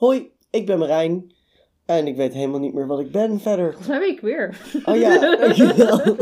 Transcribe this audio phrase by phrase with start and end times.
[0.00, 1.32] Hoi, ik ben Marijn.
[1.86, 3.66] En ik weet helemaal niet meer wat ik ben verder.
[3.66, 4.56] Volgens mij ben ik weer.
[4.84, 6.00] Oh ja, dankjewel.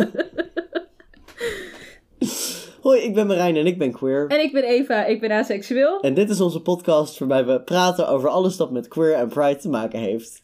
[2.82, 4.26] Hoi, ik ben Marijn en ik ben queer.
[4.26, 6.00] En ik ben Eva, ik ben aseksueel.
[6.00, 9.56] En dit is onze podcast waarbij we praten over alles dat met queer en pride
[9.56, 10.42] te maken heeft.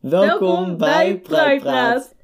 [0.00, 2.14] Welkom, bij Pride Praat.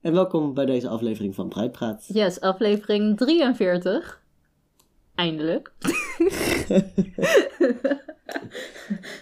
[0.00, 2.04] En welkom bij deze aflevering van Pride Praat.
[2.12, 4.22] Yes, aflevering 43.
[5.14, 5.72] Eindelijk.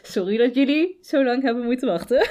[0.02, 2.28] Sorry dat jullie zo lang hebben moeten wachten.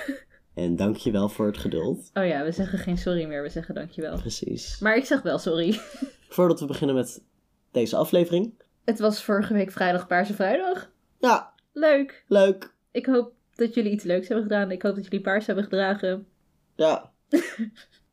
[0.53, 2.09] En dankjewel voor het geduld.
[2.13, 4.19] Oh ja, we zeggen geen sorry meer, we zeggen dankjewel.
[4.19, 4.79] Precies.
[4.79, 5.79] Maar ik zeg wel sorry.
[6.29, 7.23] Voordat we beginnen met
[7.71, 8.53] deze aflevering.
[8.85, 10.91] Het was vorige week vrijdag Paarse Vrijdag.
[11.19, 12.23] Ja, Leuk.
[12.27, 12.73] leuk.
[12.91, 14.71] Ik hoop dat jullie iets leuks hebben gedaan.
[14.71, 16.27] Ik hoop dat jullie paars hebben gedragen.
[16.75, 17.11] Ja.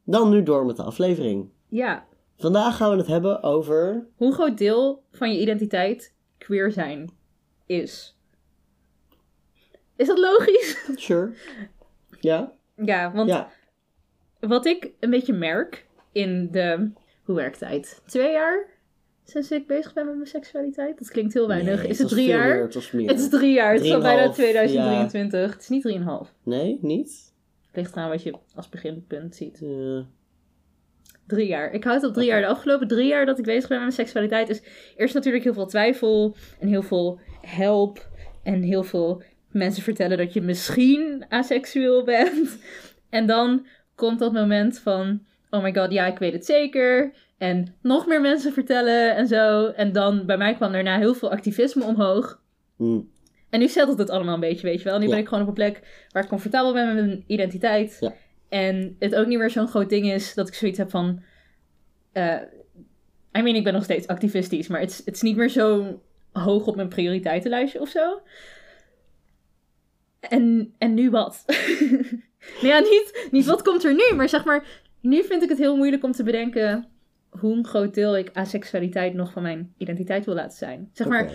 [0.04, 1.48] Dan nu door met de aflevering.
[1.68, 4.06] Ja, Vandaag gaan we het hebben over.
[4.16, 7.10] hoe groot deel van je identiteit queer zijn
[7.66, 8.16] is.
[9.96, 10.84] Is dat logisch?
[10.96, 11.32] Sure.
[12.20, 12.52] Ja?
[12.76, 13.50] Ja, want Ja.
[14.40, 16.90] wat ik een beetje merk in de.
[17.24, 18.02] Hoe werkt uit?
[18.06, 18.66] Twee jaar
[19.24, 20.98] sinds ik bezig ben met mijn seksualiteit?
[20.98, 21.78] Dat klinkt heel weinig.
[21.82, 22.48] Nee, is het drie jaar?
[22.48, 22.74] meer, het.
[22.74, 23.72] Het is drie jaar.
[23.74, 25.52] Het is al bijna 3,5, 2023.
[25.52, 26.34] Het is niet drieënhalf.
[26.42, 27.32] Nee, niet?
[27.74, 29.62] Ligt eraan wat je als beginpunt ziet.
[31.26, 31.72] Drie jaar.
[31.72, 32.40] Ik houd het op drie jaar.
[32.40, 34.62] De afgelopen drie jaar dat ik bezig ben met mijn seksualiteit is
[34.96, 38.08] eerst natuurlijk heel veel twijfel en heel veel help
[38.42, 42.58] en heel veel mensen vertellen dat je misschien aseksueel bent.
[43.10, 47.12] En dan komt dat moment van, oh my god, ja, ik weet het zeker.
[47.38, 49.66] En nog meer mensen vertellen en zo.
[49.66, 52.42] En dan bij mij kwam daarna heel veel activisme omhoog.
[52.76, 53.10] mm,
[53.54, 54.98] En nu settelt het allemaal een beetje, weet je wel.
[54.98, 55.10] Nu Ja.
[55.10, 57.96] ben ik gewoon op een plek waar ik comfortabel ben met mijn identiteit.
[58.00, 58.14] Ja.
[58.48, 61.22] En het ook niet meer zo'n groot ding is dat ik zoiets heb van...
[62.12, 62.40] eh
[63.38, 66.00] I mean, ik ben nog steeds activistisch, maar het is- niet meer zo
[66.32, 68.20] hoog op mijn prioriteitenlijstje of zo.
[70.20, 71.44] En, en nu wat?
[72.62, 74.82] nou ja, niet, niet wat komt er nu, maar zeg maar...
[75.00, 76.88] Nu vind ik het heel moeilijk om te bedenken
[77.30, 80.90] hoe een groot deel ik aseksualiteit nog van mijn identiteit wil laten zijn.
[80.92, 81.30] Zeg maar,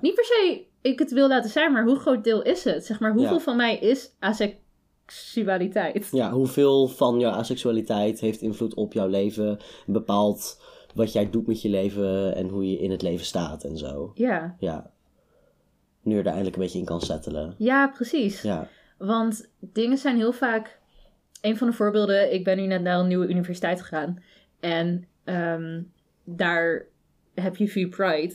[0.00, 2.84] niet per se ik het wil laten zijn, maar hoe groot deel is het?
[2.86, 3.40] Zeg maar, hoeveel Ja.
[3.40, 6.08] van mij is aseksualiteit?
[6.12, 9.58] ja, hoeveel van jouw asexualiteit heeft invloed op jouw leven?
[9.86, 10.62] Bepaalt
[10.94, 14.12] wat jij doet met je leven en hoe je in het leven staat en zo.
[14.14, 14.90] Ja, Ja.
[16.02, 17.54] Nu je er eindelijk een beetje in kan settelen.
[17.58, 18.42] ja precies.
[18.42, 18.68] Ja.
[18.98, 20.80] Want dingen zijn heel vaak...
[21.40, 24.22] Een van de voorbeelden, ik ben nu net naar een nieuwe universiteit gegaan.
[24.60, 25.82] En ehm,
[26.24, 26.86] daar
[27.34, 28.34] heb je VU Pride.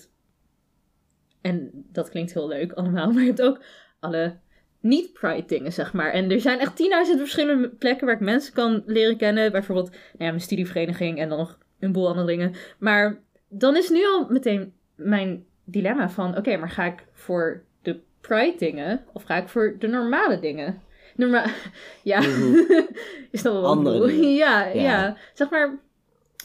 [1.48, 3.12] En dat klinkt heel leuk allemaal.
[3.14, 3.60] Maar je hebt ook
[4.00, 4.36] alle
[4.80, 6.12] niet-Pride dingen, zeg maar.
[6.12, 6.82] En er zijn echt
[7.14, 9.52] 10.000 verschillende plekken waar ik mensen kan leren kennen.
[9.52, 12.54] Bijvoorbeeld nou ja, mijn studievereniging en dan nog een boel andere dingen.
[12.80, 13.20] Maar
[13.50, 16.38] dan is nu al meteen mijn dilemma van...
[16.38, 20.82] Oké, maar ga ik voor de Pride dingen of ga ik voor de normale dingen?
[21.16, 21.46] Norma
[22.04, 22.56] ja, Mhm.
[23.32, 24.34] is dat wel Andere.
[24.34, 24.82] Ja, Ja.
[24.82, 25.80] ja, Zeg maar,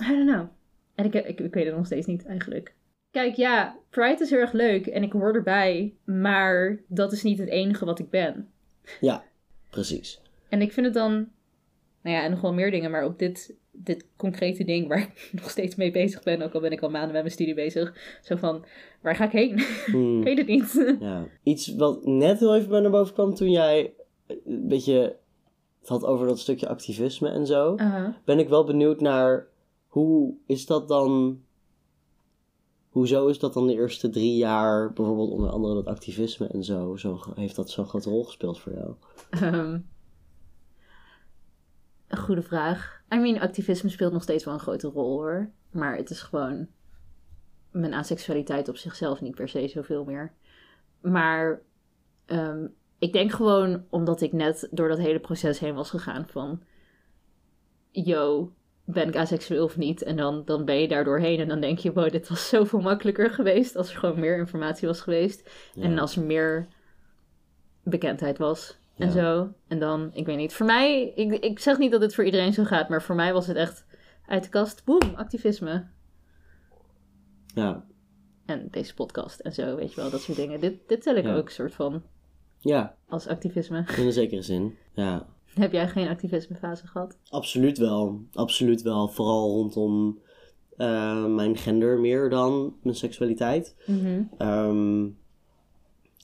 [0.03, 0.47] I don't know.
[0.95, 2.73] En ik, ik, ik weet het nog steeds niet eigenlijk.
[3.13, 7.39] Kijk, ja, Pride is heel erg leuk en ik hoor erbij, maar dat is niet
[7.39, 8.51] het enige wat ik ben.
[9.01, 9.25] Ja,
[9.71, 10.21] precies.
[10.49, 11.13] En ik vind het dan,
[12.03, 15.29] nou ja, en nog wel meer dingen, maar op dit, dit concrete ding waar ik
[15.33, 18.19] nog steeds mee bezig ben, ook al ben ik al maanden met mijn studie bezig,
[18.23, 18.65] zo van,
[19.01, 19.59] waar ga ik heen?
[19.93, 20.19] Hmm.
[20.19, 20.97] ik weet het niet.
[21.01, 21.27] Ja.
[21.43, 23.95] Iets wat net heel even bij naar boven kwam toen jij
[24.27, 25.17] een beetje
[25.81, 27.77] het had over dat stukje activisme en zo.
[27.77, 28.21] Aha.
[28.25, 29.47] Ben ik wel benieuwd naar
[29.87, 31.41] hoe is dat dan.
[32.93, 36.97] Hoezo is dat dan de eerste drie jaar, bijvoorbeeld onder andere dat activisme en zo,
[36.97, 38.95] zo heeft dat zo'n grote rol gespeeld voor jou?
[39.31, 39.79] Ehm,
[42.09, 43.03] een goede vraag.
[43.15, 45.51] I mean, activisme speelt nog steeds wel een grote rol hoor.
[45.71, 46.67] Maar het is gewoon
[47.71, 50.33] mijn asexualiteit op zichzelf niet per se zoveel meer.
[51.01, 51.63] Maar
[52.25, 52.67] ehm,
[52.99, 56.63] ik denk gewoon omdat ik net door dat hele proces heen was gegaan van...
[57.91, 58.53] Yo,
[58.85, 60.03] ben ik asexueel of niet?
[60.03, 61.93] En dan, dan ben je daar doorheen en dan denk je...
[61.93, 65.51] Wow, dit was zoveel makkelijker geweest als er gewoon meer informatie was geweest.
[65.75, 65.83] Ja.
[65.83, 66.67] En als er meer
[67.83, 69.13] bekendheid was en Ja.
[69.13, 69.53] zo.
[69.69, 70.53] En dan, ik weet niet.
[70.55, 73.33] Voor mij, ik, ik zeg niet dat het voor iedereen zo gaat, maar voor mij
[73.33, 73.87] was het echt
[74.27, 75.87] uit de kast, boem, activisme.
[77.55, 77.85] Ja,
[78.47, 80.61] En deze podcast en zo, weet je wel, dat soort dingen.
[80.61, 81.35] Dit, dit tel ik Ja.
[81.35, 82.03] ook soort van
[82.59, 83.85] ja, als activisme.
[83.97, 84.77] in een zekere zin.
[84.93, 87.17] Ja, Heb jij geen activismefase gehad?
[87.29, 88.23] absoluut wel.
[88.33, 89.09] Absoluut wel.
[89.09, 90.19] Vooral rondom
[90.77, 93.75] eh, mijn gender meer dan mijn seksualiteit.
[93.87, 94.23] Mhm.
[94.39, 95.09] Ehm,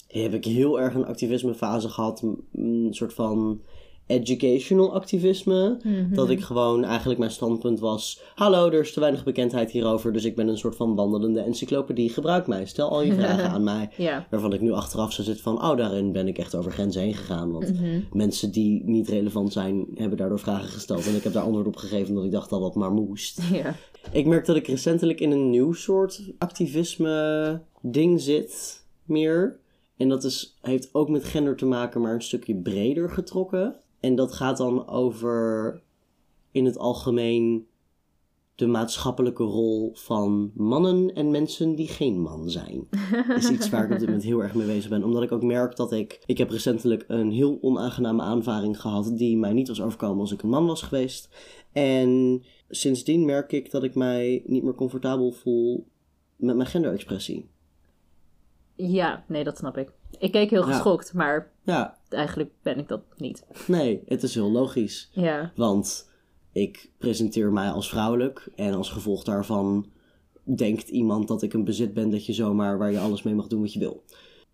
[0.06, 2.22] heb ik heel erg een activisme fase gehad.
[2.52, 3.60] Een soort van
[4.08, 5.78] educational activisme.
[5.82, 6.14] Mhm.
[6.14, 10.12] Dat ik gewoon eigenlijk mijn standpunt was: Hallo, er is te weinig bekendheid hierover.
[10.12, 12.10] Dus ik ben een soort van wandelende encyclopedie.
[12.10, 12.66] Gebruik mij.
[12.66, 13.90] Stel al je vragen aan mij.
[13.96, 14.26] Ja.
[14.30, 17.14] Waarvan ik nu achteraf zo zit van: Oh, daarin ben ik echt over grenzen heen
[17.14, 17.52] gegaan.
[17.52, 18.00] Want Mhm.
[18.12, 21.06] mensen die niet relevant zijn, hebben daardoor vragen gesteld.
[21.06, 23.40] En ik heb daar antwoord op gegeven omdat ik dacht dat dat maar moest.
[23.52, 23.74] Ja.
[24.12, 29.58] Ik merk dat ik recentelijk in een nieuw soort activisme ding zit, meer.
[29.96, 33.74] En dat is, heeft ook met gender te maken, maar een stukje breder getrokken.
[34.00, 35.82] En dat gaat dan over
[36.50, 37.66] in het algemeen
[38.54, 42.88] de maatschappelijke rol van mannen en mensen die geen man zijn.
[43.36, 45.04] is iets waar ik op dit moment heel erg mee bezig ben.
[45.04, 46.22] Omdat ik ook merk dat ik...
[46.26, 49.16] Ik heb recentelijk een heel onaangename aanvaring gehad...
[49.16, 51.28] die mij niet was overkomen als ik een man was geweest.
[51.72, 55.86] En sindsdien merk ik dat ik mij niet meer comfortabel voel
[56.36, 57.48] met mijn genderexpressie.
[58.74, 59.92] ja, nee, dat snap ik.
[60.18, 60.72] Ik keek heel Ja.
[60.72, 63.44] geschokt, maar Ja, eigenlijk ben ik dat niet.
[63.66, 65.10] nee, het is heel logisch.
[65.12, 65.52] Ja.
[65.56, 66.10] Want
[66.52, 69.90] ik presenteer mij als vrouwelijk en als gevolg daarvan
[70.56, 73.46] denkt iemand dat ik een bezit ben dat je zomaar waar je alles mee mag
[73.46, 74.04] doen wat je wil.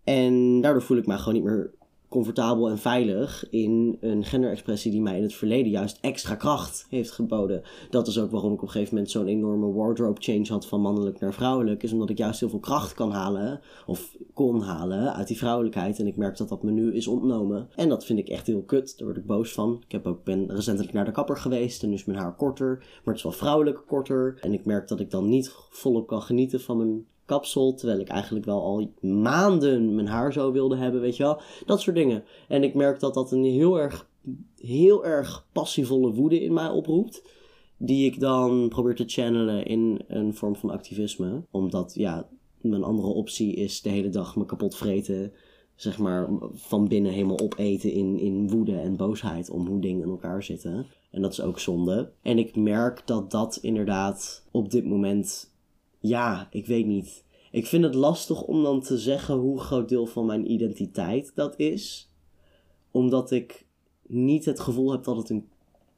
[0.04, 1.74] En daardoor voel ik mij gewoon niet meer
[2.14, 7.10] comfortabel en veilig in een genderexpressie die mij in het verleden juist extra kracht heeft
[7.10, 7.62] geboden.
[7.90, 10.80] Dat is ook waarom ik op een gegeven moment zo'n enorme wardrobe change had van
[10.80, 11.82] mannelijk naar vrouwelijk.
[11.82, 15.98] Is omdat ik juist heel veel kracht kan halen, of kon halen, uit die vrouwelijkheid.
[15.98, 17.68] En ik merk dat dat me nu is ontnomen.
[17.74, 18.98] En dat vind ik echt heel kut.
[18.98, 19.82] Daar word ik boos van.
[19.84, 22.76] Ik heb ook, ben recentelijk naar de kapper geweest en nu is mijn haar korter.
[22.78, 24.38] Maar het is wel vrouwelijk korter.
[24.40, 27.74] En ik merk dat ik dan niet volop kan genieten van mijn kapsel.
[27.74, 31.40] Terwijl ik eigenlijk wel al maanden mijn haar zo wilde hebben, weet je wel.
[31.66, 32.24] Dat soort dingen.
[32.48, 34.08] En ik merk dat dat een heel erg,
[34.56, 37.22] heel erg passievolle woede in mij oproept.
[37.76, 41.42] Die ik dan probeer te channelen in een vorm van activisme.
[41.50, 42.28] Omdat, ja,
[42.60, 45.32] mijn andere optie is de hele dag me kapot vreten.
[45.74, 50.08] Zeg maar, van binnen helemaal opeten in, in woede en boosheid om hoe dingen in
[50.08, 50.86] elkaar zitten.
[51.10, 52.12] En dat is ook zonde.
[52.22, 55.53] En ik merk dat dat inderdaad op dit moment
[56.08, 57.24] ja, ik weet niet.
[57.50, 61.54] Ik vind het lastig om dan te zeggen hoe groot deel van mijn identiteit dat
[61.56, 62.10] is.
[62.90, 63.66] Omdat ik
[64.06, 65.48] niet het gevoel heb dat het een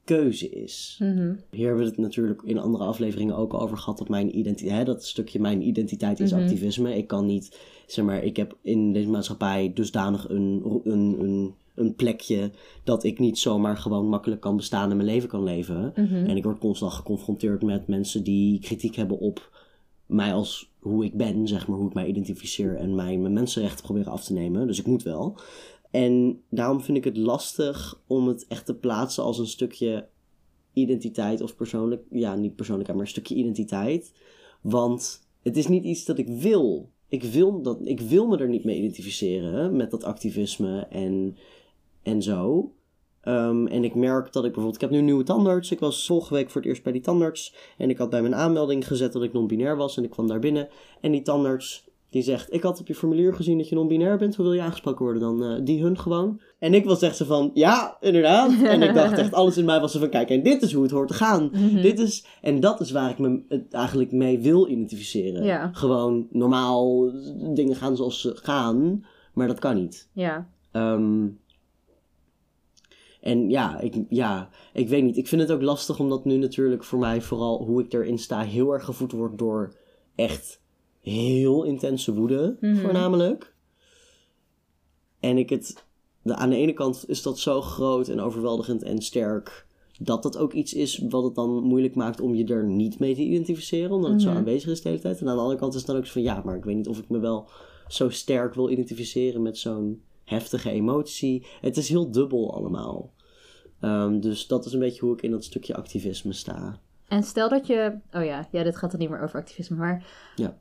[0.05, 0.97] keuze is.
[1.01, 1.35] Mhm.
[1.51, 3.99] Hier hebben we het natuurlijk in andere afleveringen ook over gehad.
[3.99, 6.43] Dat mijn identiteit, dat stukje mijn identiteit is Mhm.
[6.43, 6.97] activisme.
[6.97, 11.95] Ik kan niet, zeg maar, ik heb in deze maatschappij dusdanig een, een, een, een
[11.95, 12.51] plekje
[12.85, 15.93] dat ik niet zomaar gewoon makkelijk kan bestaan en mijn leven kan leven.
[15.97, 16.15] Mhm.
[16.15, 19.65] En ik word constant geconfronteerd met mensen die kritiek hebben op
[20.07, 23.85] mij als hoe ik ben, zeg maar, hoe ik mij identificeer en mij mijn mensenrechten
[23.85, 24.67] proberen af te nemen.
[24.67, 25.39] Dus ik moet wel.
[25.91, 30.09] En daarom vind ik het lastig om het echt te plaatsen als een stukje
[30.73, 34.13] identiteit of persoonlijk, ja, niet persoonlijkheid, maar een stukje identiteit.
[34.61, 36.91] Want het is niet iets dat ik wil.
[37.09, 41.37] Ik wil, dat, ik wil me er niet mee identificeren met dat activisme en,
[42.03, 42.73] en zo.
[43.27, 45.71] Ehm, en ik merk dat ik bijvoorbeeld, ik heb nu een nieuwe tandarts.
[45.71, 47.55] Ik was vorige week voor het eerst bij die tandarts.
[47.79, 49.97] En ik had bij mijn aanmelding gezet dat ik non-binair was.
[49.97, 50.69] En ik kwam daar binnen.
[51.01, 54.37] En die tandarts, die zegt, ik had op je formulier gezien dat je non-binair bent.
[54.37, 55.45] Hoe wil je aangesproken worden dan?
[55.45, 56.41] Eh, die hun gewoon.
[56.59, 58.63] En ik was echt zo van, ja, inderdaad.
[58.63, 60.83] En ik dacht echt, alles in mij was zo van, kijk, en dit is hoe
[60.83, 61.51] het hoort te gaan.
[61.53, 61.81] Mhm.
[61.83, 65.45] Dit is, en dat is waar ik me het eigenlijk mee wil identificeren.
[65.45, 65.71] Ja.
[65.73, 67.13] Gewoon normaal
[67.55, 69.05] dingen gaan zoals ze gaan.
[69.35, 70.09] Maar dat kan niet.
[70.13, 70.49] Ja.
[70.73, 71.27] Ehm,
[73.27, 75.17] en ja ik, ja, ik weet niet.
[75.17, 78.41] Ik vind het ook lastig omdat nu natuurlijk voor mij vooral hoe ik erin sta
[78.41, 79.75] heel erg gevoed wordt door
[80.15, 80.61] echt
[81.01, 82.77] heel intense woede, Mhm.
[82.77, 83.55] voornamelijk.
[85.21, 85.85] En ik het,
[86.23, 89.67] de, aan de ene kant is dat zo groot en overweldigend en sterk
[90.01, 93.15] dat dat ook iets is wat het dan moeilijk maakt om je er niet mee
[93.15, 94.37] te identificeren, omdat het zo Mhm.
[94.37, 95.21] aanwezig is de hele tijd.
[95.21, 96.77] En aan de andere kant is het dan ook zo van ja, maar ik weet
[96.77, 97.49] niet of ik me wel
[97.89, 101.47] zo sterk wil identificeren met zo'n heftige emotie.
[101.61, 103.13] Het is heel dubbel allemaal.
[103.81, 106.79] Ehm, dus dat is een beetje hoe ik in dat stukje activisme sta.
[107.09, 107.95] En stel dat je...
[108.13, 110.05] Oh ja, ja, dit gaat dan niet meer over activisme, maar...
[110.37, 110.57] Ja.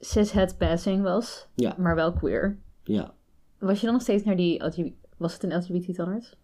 [0.00, 1.74] Cishet passing was, Ja.
[1.78, 2.58] maar wel queer.
[2.84, 3.14] Ja.
[3.58, 4.64] Was je dan nog steeds naar die...
[4.64, 6.36] LGBT Was het een LGBT-tandarts?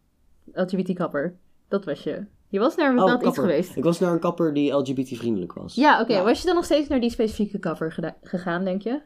[0.52, 1.36] LGBT-kapper.
[1.68, 2.24] Dat was je.
[2.48, 3.76] Je was naar een bepaald iets Oh, geweest.
[3.76, 5.74] Ik was naar een kapper die LGBT-vriendelijk was.
[5.74, 6.12] Ja, oké.
[6.12, 6.22] Ja.
[6.24, 9.00] Was je dan nog steeds naar die specifieke kapper geda- gegaan, denk je?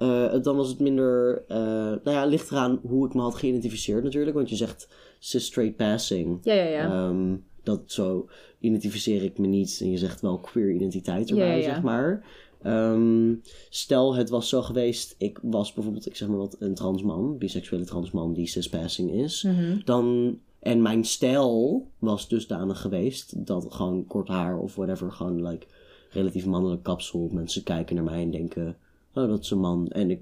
[0.00, 1.44] Eh, dan was het minder.
[1.48, 4.36] eh, nou ja, ligt eraan hoe ik me had geïdentificeerd natuurlijk.
[4.36, 4.88] Want je zegt
[5.18, 6.38] cis straight passing.
[6.42, 6.84] Ja, ja, ja.
[6.84, 8.28] Ehm, dat zo
[8.60, 9.78] identificeer ik me niet.
[9.80, 11.74] En je zegt wel queer identiteit erbij, Ja, ja, ja.
[11.74, 12.24] zeg maar.
[12.62, 13.34] Ehm,
[13.70, 15.14] stel, het was zo geweest.
[15.18, 17.38] Ik was bijvoorbeeld, ik zeg maar wat, een transman.
[17.38, 19.42] Biseksuele transman die cis-passing is.
[19.42, 19.78] Mhm.
[19.84, 20.38] Dan.
[20.60, 23.46] En mijn stijl was dusdanig geweest.
[23.46, 25.12] Dat gewoon kort haar of whatever.
[25.12, 25.66] Gewoon like
[26.10, 27.28] relatief mannelijk kapsel.
[27.32, 28.76] Mensen kijken naar mij en denken.
[29.14, 29.88] Oh, dat is een man.
[29.88, 30.20] En ik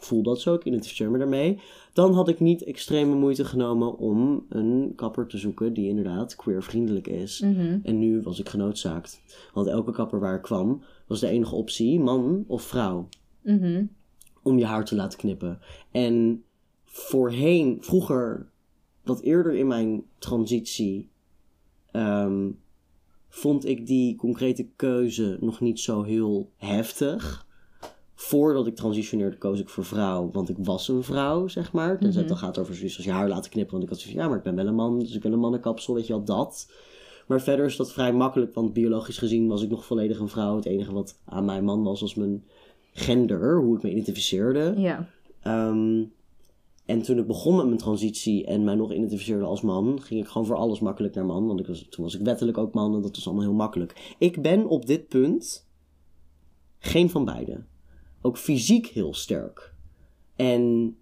[0.00, 1.58] voel dat zo, ik identificeer me daarmee.
[1.92, 7.06] Dan had ik niet extreme moeite genomen om een kapper te zoeken die inderdaad queervriendelijk
[7.06, 7.40] is.
[7.40, 7.78] Mhm.
[7.82, 9.22] En nu was ik genoodzaakt.
[9.54, 13.08] Want elke kapper waar ik kwam, was de enige optie man of vrouw
[13.42, 13.84] Mhm.
[14.42, 15.58] om je haar te laten knippen.
[15.90, 16.44] En
[16.84, 18.50] voorheen, vroeger,
[19.04, 21.10] wat eerder in mijn transitie,
[21.90, 22.50] ehm,
[23.28, 27.45] vond ik die concrete keuze nog niet zo heel heftig.
[28.18, 31.98] Voordat ik transitioneerde, koos ik voor vrouw, want ik was een vrouw, zeg maar.
[31.98, 33.72] Tenzij het dan gaat over zoiets als je haar laten knippen.
[33.72, 35.32] Want ik had zoiets van, ja, maar ik ben wel een man, dus ik wil
[35.32, 36.70] een mannenkapsel, weet je wel, dat.
[37.26, 40.56] Maar verder is dat vrij makkelijk, want biologisch gezien was ik nog volledig een vrouw.
[40.56, 42.44] Het enige wat aan mijn man was, was mijn
[42.92, 44.74] gender, hoe ik me identificeerde.
[44.76, 45.08] Ja.
[45.42, 46.04] Ehm,
[46.84, 50.28] en toen ik begon met mijn transitie en mij nog identificeerde als man, ging ik
[50.28, 51.46] gewoon voor alles makkelijk naar man.
[51.46, 54.14] Want ik was, toen was ik wettelijk ook man en dat was allemaal heel makkelijk.
[54.18, 55.68] Ik ben op dit punt
[56.78, 57.64] geen van beide.
[58.26, 59.74] Ook fysiek heel sterk.
[60.36, 60.96] En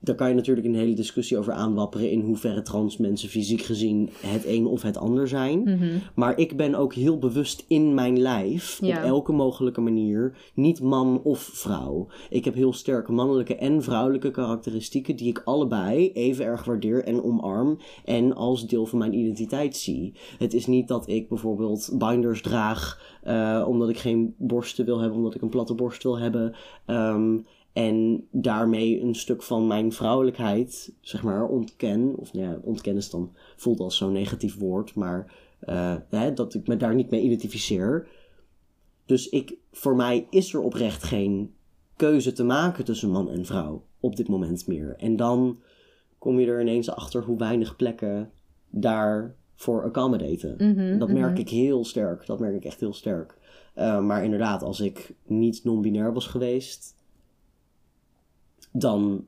[0.00, 4.10] daar kan je natuurlijk een hele discussie over aanwapperen in hoeverre trans mensen fysiek gezien
[4.20, 5.62] het een of het ander zijn.
[5.62, 5.88] Mhm.
[6.14, 8.98] Maar ik ben ook heel bewust in mijn lijf, Ja.
[8.98, 12.06] op elke mogelijke manier, niet man of vrouw.
[12.30, 17.22] Ik heb heel sterke mannelijke en vrouwelijke karakteristieken die ik allebei even erg waardeer en
[17.22, 20.14] omarm en als deel van mijn identiteit zie.
[20.38, 25.16] Het is niet dat ik bijvoorbeeld binders draag eh, omdat ik geen borsten wil hebben,
[25.16, 26.54] omdat ik een platte borst wil hebben.
[26.86, 27.36] Ehm,
[27.72, 32.14] en daarmee een stuk van mijn vrouwelijkheid, zeg maar, ontken.
[32.16, 36.54] Of nou ja, ontkennen is dan, voelt als zo'n negatief woord, maar eh, hè, dat
[36.54, 38.08] ik me daar niet mee identificeer.
[39.06, 41.54] Dus ik, voor mij is er oprecht geen
[41.96, 44.96] keuze te maken tussen man en vrouw op dit moment meer.
[44.98, 45.58] En dan
[46.18, 48.30] kom je er ineens achter hoe weinig plekken
[48.70, 50.54] daarvoor accommodaten.
[50.58, 52.26] Mhm, Dat merk ik heel sterk.
[52.26, 53.36] Dat merk ik echt heel sterk.
[53.74, 56.96] Eh, maar inderdaad, als ik niet non-binair was geweest,
[58.78, 59.26] dan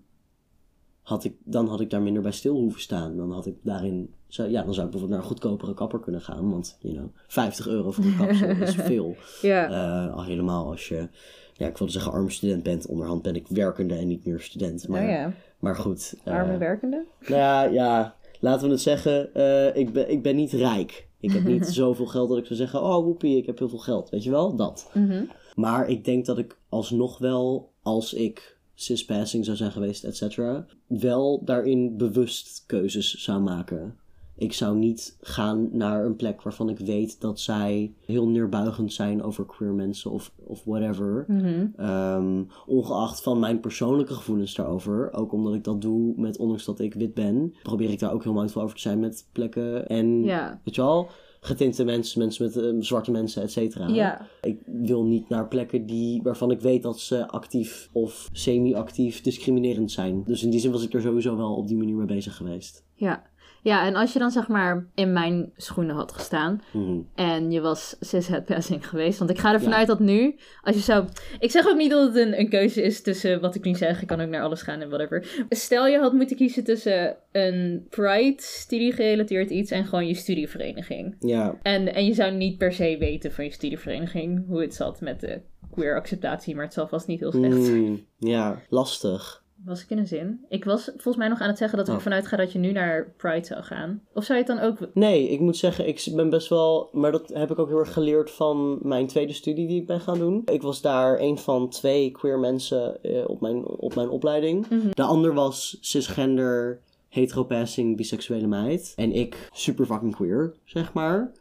[1.02, 3.16] had, ik, dan had ik daar minder bij stil hoeven staan.
[3.16, 6.20] Dan had ik daarin, zou, ja, dan zou ik bijvoorbeeld naar een goedkopere kapper kunnen
[6.20, 6.50] gaan.
[6.50, 9.16] Want, you know, 50 euro voor een kapsel is veel.
[9.42, 9.70] Ja.
[9.70, 11.08] Eh, al helemaal als je,
[11.52, 12.86] ja, ik wilde zeggen arme student bent.
[12.86, 14.88] Onderhand ben ik werkende en niet meer student.
[14.88, 15.32] Maar, oh ja.
[15.58, 16.14] maar goed.
[16.24, 17.04] eh, Arme werkende?
[17.20, 21.08] nou ja, ja, laten we het zeggen, eh, ik, ben, ik ben niet rijk.
[21.20, 23.78] Ik heb niet zoveel geld dat ik zou zeggen, oh woepie, ik heb heel veel
[23.78, 24.10] geld.
[24.10, 24.90] Weet je wel, dat.
[24.94, 25.24] Mhm.
[25.54, 30.66] Maar ik denk dat ik alsnog wel, als ik cispassing zou zijn geweest, et cetera,
[30.86, 33.94] wel daarin bewust keuzes zou maken.
[34.36, 39.22] Ik zou niet gaan naar een plek waarvan ik weet dat zij heel neerbuigend zijn
[39.22, 41.24] over queer mensen of, of whatever.
[41.28, 41.66] Mhm.
[41.76, 45.12] Ehm, ongeacht van mijn persoonlijke gevoelens daarover.
[45.12, 48.22] Ook omdat ik dat doe met, ondanks dat ik wit ben, probeer ik daar ook
[48.22, 49.88] heel mindful over te zijn met plekken.
[49.88, 50.60] En, Ja.
[50.64, 51.08] weet je wel,
[51.40, 53.88] getinte mensen, mensen met eh, zwarte mensen, et cetera.
[53.88, 54.26] Ja.
[54.42, 59.90] Ik wil niet naar plekken die, waarvan ik weet dat ze actief of semi-actief discriminerend
[59.90, 60.22] zijn.
[60.24, 62.84] Dus in die zin was ik er sowieso wel op die manier mee bezig geweest.
[62.94, 63.29] Ja.
[63.62, 66.98] Ja, en als je dan zeg maar in mijn schoenen had gestaan Mhm.
[67.14, 69.76] en je was cis passing geweest, want ik ga ervan Ja.
[69.76, 71.04] uit dat nu, als je zou...
[71.38, 74.00] Ik zeg ook niet dat het een, een keuze is tussen wat ik nu zeg,
[74.02, 75.44] ik kan ook naar alles gaan en whatever.
[75.48, 81.16] Stel je had moeten kiezen tussen een pride, studie-gerelateerd iets en gewoon je studievereniging.
[81.20, 85.00] Ja, En, en je zou niet per se weten van je studievereniging hoe het zat
[85.00, 85.40] met de
[85.70, 87.56] queer acceptatie, maar het zal vast niet heel slecht.
[87.56, 89.39] Mm, ja, lastig.
[89.64, 90.44] Was ik in een zin?
[90.48, 91.98] Ik was volgens mij nog aan het zeggen dat ik Oh.
[91.98, 94.02] ervan uitga dat je nu naar Pride zou gaan.
[94.12, 94.78] Of zou je het dan ook...
[94.94, 96.88] Nee, ik moet zeggen, ik ben best wel.
[96.92, 100.00] Maar dat heb ik ook heel erg geleerd van mijn tweede studie die ik ben
[100.00, 100.42] gaan doen.
[100.44, 104.66] Ik was daar een van twee queer mensen eh, op, mijn, op mijn opleiding.
[104.94, 108.92] De ander was cisgender, heteropassing, biseksuele meid.
[108.96, 111.32] En ik super fucking queer, zeg maar.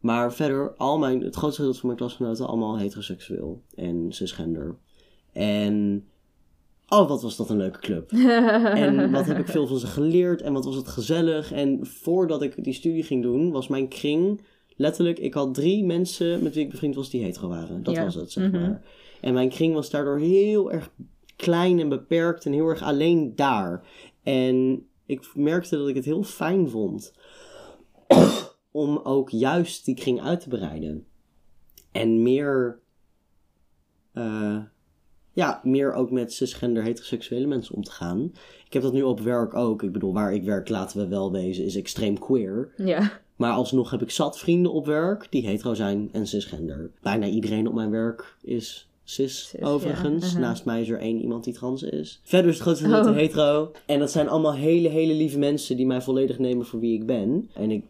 [0.00, 4.76] Maar verder, al mijn, het grootste gedeelte van mijn klasgenoten allemaal heteroseksueel en cisgender.
[5.32, 6.06] En.
[6.88, 8.10] Oh, wat was dat een leuke club.
[8.84, 11.52] En wat heb ik veel van ze geleerd en wat was het gezellig.
[11.52, 14.40] En voordat ik die studie ging doen, was mijn kring
[14.76, 15.18] letterlijk...
[15.18, 17.82] Ik had drie mensen met wie ik bevriend was die hetero waren.
[17.82, 18.04] Dat Ja.
[18.04, 18.60] was het, zeg Mhm.
[18.60, 18.82] maar.
[19.20, 20.90] En mijn kring was daardoor heel erg
[21.36, 23.86] klein en beperkt en heel erg alleen daar.
[24.22, 27.12] En ik merkte dat ik het heel fijn vond
[28.70, 31.06] om ook juist die kring uit te breiden.
[31.92, 32.80] En meer...
[34.12, 34.58] eh,
[35.32, 38.32] ja, meer ook met cisgender heteroseksuele mensen om te gaan.
[38.66, 39.82] Ik heb dat nu op werk ook.
[39.82, 42.68] Ik bedoel, waar ik werk, laten we wel wezen, is extreem queer.
[42.76, 43.20] ja.
[43.36, 46.90] Maar alsnog heb ik zat vrienden op werk die hetero zijn en cisgender.
[47.02, 50.22] Bijna iedereen op mijn werk is cis, Cis, overigens.
[50.22, 50.42] ja, uh-huh.
[50.42, 52.20] Naast mij is er één iemand die trans is.
[52.22, 53.14] Verder is het grootste gedeelte Oh.
[53.14, 53.72] hetero.
[53.86, 57.06] En dat zijn allemaal hele, hele lieve mensen die mij volledig nemen voor wie ik
[57.06, 57.50] ben.
[57.54, 57.84] En ik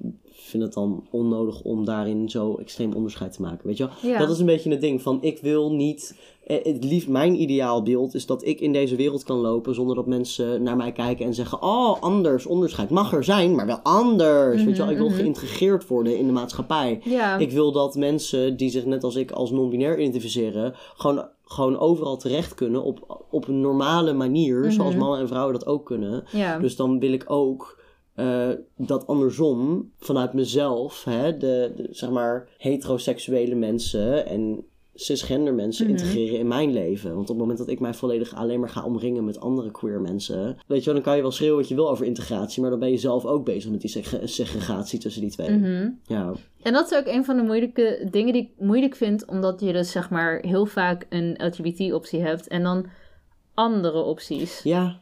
[0.44, 3.66] vind het dan onnodig om daarin zo extreem onderscheid te maken.
[3.66, 4.10] Weet je wel?
[4.12, 4.18] Ja.
[4.18, 6.16] Dat is een beetje het ding van ik wil niet.
[6.46, 10.06] eh, Het liefst, mijn ideaalbeeld is dat ik in deze wereld kan lopen zonder dat
[10.06, 14.64] mensen naar mij kijken en zeggen: Oh, anders, onderscheid mag er zijn, maar wel anders.
[14.64, 15.16] Weet je wel, ik wil mhm.
[15.16, 17.00] geïntegreerd worden in de maatschappij.
[17.04, 17.36] Ja.
[17.38, 22.16] Ik wil dat mensen die zich net als ik als non-binair identificeren, gewoon, gewoon overal
[22.16, 24.98] terecht kunnen op, op een normale manier, zoals Mhm.
[24.98, 26.24] mannen en vrouwen dat ook kunnen.
[26.32, 26.58] ja.
[26.58, 27.80] Dus dan wil ik ook
[28.14, 34.64] eh, dat andersom, vanuit mezelf, hè, de, de, zeg maar heteroseksuele mensen en
[34.94, 35.94] cisgender mensen Mhm.
[35.96, 37.08] integreren in mijn leven.
[37.10, 40.00] Want op het moment dat ik mij volledig alleen maar ga omringen met andere queer
[40.00, 42.70] mensen, weet je wel, dan kan je wel schreeuwen wat je wil over integratie, maar
[42.70, 45.50] dan ben je zelf ook bezig met die seg- segregatie tussen die twee.
[45.50, 45.90] Mhm.
[46.06, 46.32] Ja.
[46.62, 49.72] En dat is ook een van de moeilijke dingen die ik moeilijk vind, omdat je
[49.72, 52.86] dus zeg maar heel vaak een LGBT-optie hebt en dan
[53.54, 54.60] andere opties.
[54.62, 55.00] ja,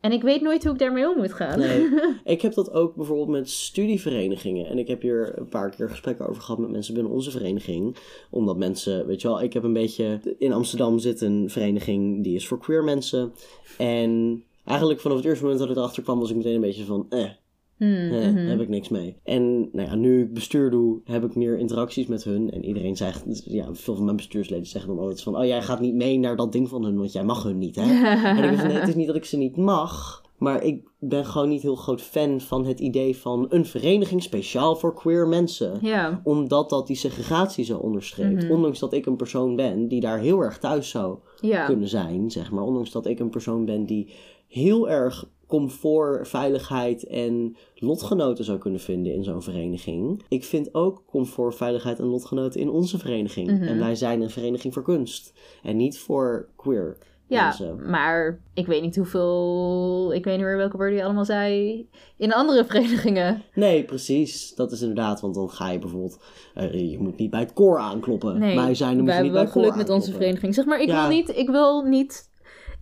[0.00, 1.58] En ik weet nooit hoe ik daarmee om moet gaan.
[1.58, 1.88] Nee,
[2.24, 4.66] ik heb dat ook bijvoorbeeld met studieverenigingen.
[4.66, 7.96] En ik heb hier een paar keer gesprekken over gehad met mensen binnen onze vereniging.
[8.30, 10.20] Omdat mensen, weet je wel, ik heb een beetje.
[10.38, 13.32] In Amsterdam zit een vereniging die is voor queer mensen.
[13.78, 16.84] En eigenlijk vanaf het eerste moment dat ik erachter kwam, was ik meteen een beetje
[16.84, 17.06] van.
[17.08, 17.30] Eh,
[17.78, 18.36] Hmm, eh, mhm.
[18.36, 19.16] heb ik niks mee.
[19.22, 22.50] En nou ja, nu ik bestuur doe, heb ik meer interacties met hun.
[22.50, 25.80] En iedereen zegt, ja, veel van mijn bestuursleden zeggen dan altijd van, oh jij gaat
[25.80, 27.82] niet mee naar dat ding van hun, want jij mag hun niet, hè?
[28.38, 31.24] En ik van, nee, het is niet dat ik ze niet mag, maar ik ben
[31.24, 35.80] gewoon niet heel groot fan van het idee van een vereniging speciaal voor queer mensen.
[36.24, 38.42] Omdat dat die segregatie zo onderstreept.
[38.42, 38.52] Mhm.
[38.52, 41.18] Ondanks dat ik een persoon ben die daar heel erg thuis zou
[41.66, 42.64] kunnen zijn, zeg maar.
[42.64, 44.12] Ondanks dat ik een persoon ben die
[44.48, 50.22] heel erg comfort, veiligheid en lotgenoten zou kunnen vinden in zo'n vereniging.
[50.28, 53.50] Ik vind ook comfort, veiligheid en lotgenoten in onze vereniging.
[53.50, 53.62] Mhm.
[53.62, 55.32] En wij zijn een vereniging voor kunst.
[55.62, 57.90] En niet voor queer Ja, mensen.
[57.90, 60.12] maar ik weet niet hoeveel...
[60.14, 63.42] Ik weet niet meer welke woorden je allemaal zei in andere verenigingen.
[63.54, 64.54] Nee, precies.
[64.54, 66.18] Dat is inderdaad, want dan ga je bijvoorbeeld...
[66.54, 68.38] eh, je moet niet bij het koor aankloppen.
[68.38, 70.54] Nee, wij zijn er hebben niet bij het koor geluk met onze vereniging.
[70.54, 71.00] Zeg maar, ik, Ja.
[71.08, 72.30] wil niet, ik wil niet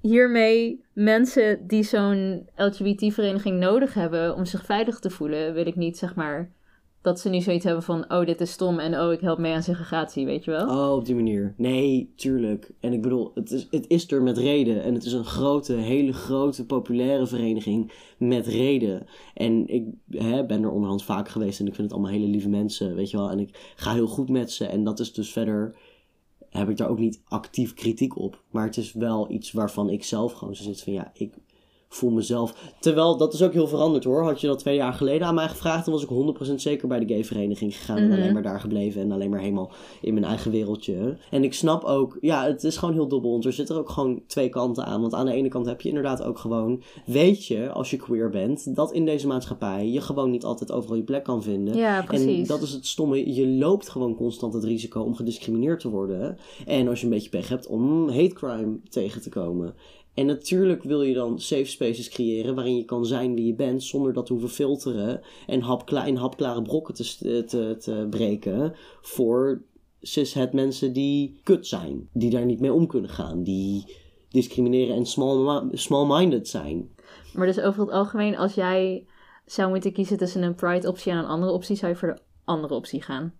[0.06, 5.98] hiermee mensen die zo'n LGBT-vereniging nodig hebben om zich veilig te voelen, wil ik niet,
[5.98, 6.50] zeg maar,
[7.06, 9.52] dat ze nu zoiets hebben van, oh, dit is stom en oh, ik help mee
[9.52, 10.68] aan segregatie, weet je wel?
[10.68, 11.54] Oh, op die manier.
[11.56, 12.70] Nee, tuurlijk.
[12.80, 14.82] En ik bedoel, het is, het is er met reden.
[14.82, 19.06] En het is een grote, hele grote, populaire vereniging met reden.
[19.34, 22.48] En ik hè, ben er onderhand vaak geweest en ik vind het allemaal hele lieve
[22.48, 23.30] mensen, weet je wel.
[23.30, 24.66] En ik ga heel goed met ze.
[24.66, 25.76] En dat is dus verder,
[26.56, 28.42] heb ik daar ook niet actief kritiek op.
[28.50, 31.34] Maar het is wel iets waarvan ik zelf gewoon zo zit van, ja, ik
[31.88, 32.72] voel mezelf...
[32.80, 34.22] Terwijl, dat is ook heel veranderd hoor.
[34.24, 36.98] Had je dat twee jaar geleden aan mij gevraagd, dan was ik 100% zeker bij
[36.98, 37.96] de gay-vereniging gegaan.
[37.96, 38.12] En Mhm.
[38.20, 39.70] alleen maar daar gebleven en alleen maar helemaal
[40.00, 41.16] in mijn eigen wereldje.
[41.30, 43.30] En ik snap ook, ja, het is gewoon heel dubbel.
[43.30, 45.00] Want er zitten ook gewoon twee kanten aan.
[45.00, 48.30] Want aan de ene kant heb je inderdaad ook gewoon, weet je, als je queer
[48.30, 51.76] bent, dat in deze maatschappij je gewoon niet altijd overal je plek kan vinden.
[51.76, 52.48] Ja, En precies.
[52.48, 53.34] dat is het stomme.
[53.34, 56.36] Je loopt gewoon constant het risico om gediscrimineerd te worden.
[56.66, 59.74] En als je een beetje pech hebt om hate crime tegen te komen.
[60.16, 63.82] En natuurlijk wil je dan safe spaces creëren waarin je kan zijn wie je bent
[63.82, 69.62] zonder dat te hoeven filteren en hapkla in hapklare brokken te, te, te breken voor
[70.00, 72.08] cishet mensen die kut zijn.
[72.12, 73.42] Die daar niet mee om kunnen gaan.
[73.42, 73.96] Die
[74.28, 76.90] discrimineren en small- small-minded zijn.
[77.34, 79.06] Maar dus over het algemeen, als jij
[79.46, 82.74] zou moeten kiezen tussen een pride-optie en een andere optie, zou je voor de andere
[82.74, 83.34] optie gaan.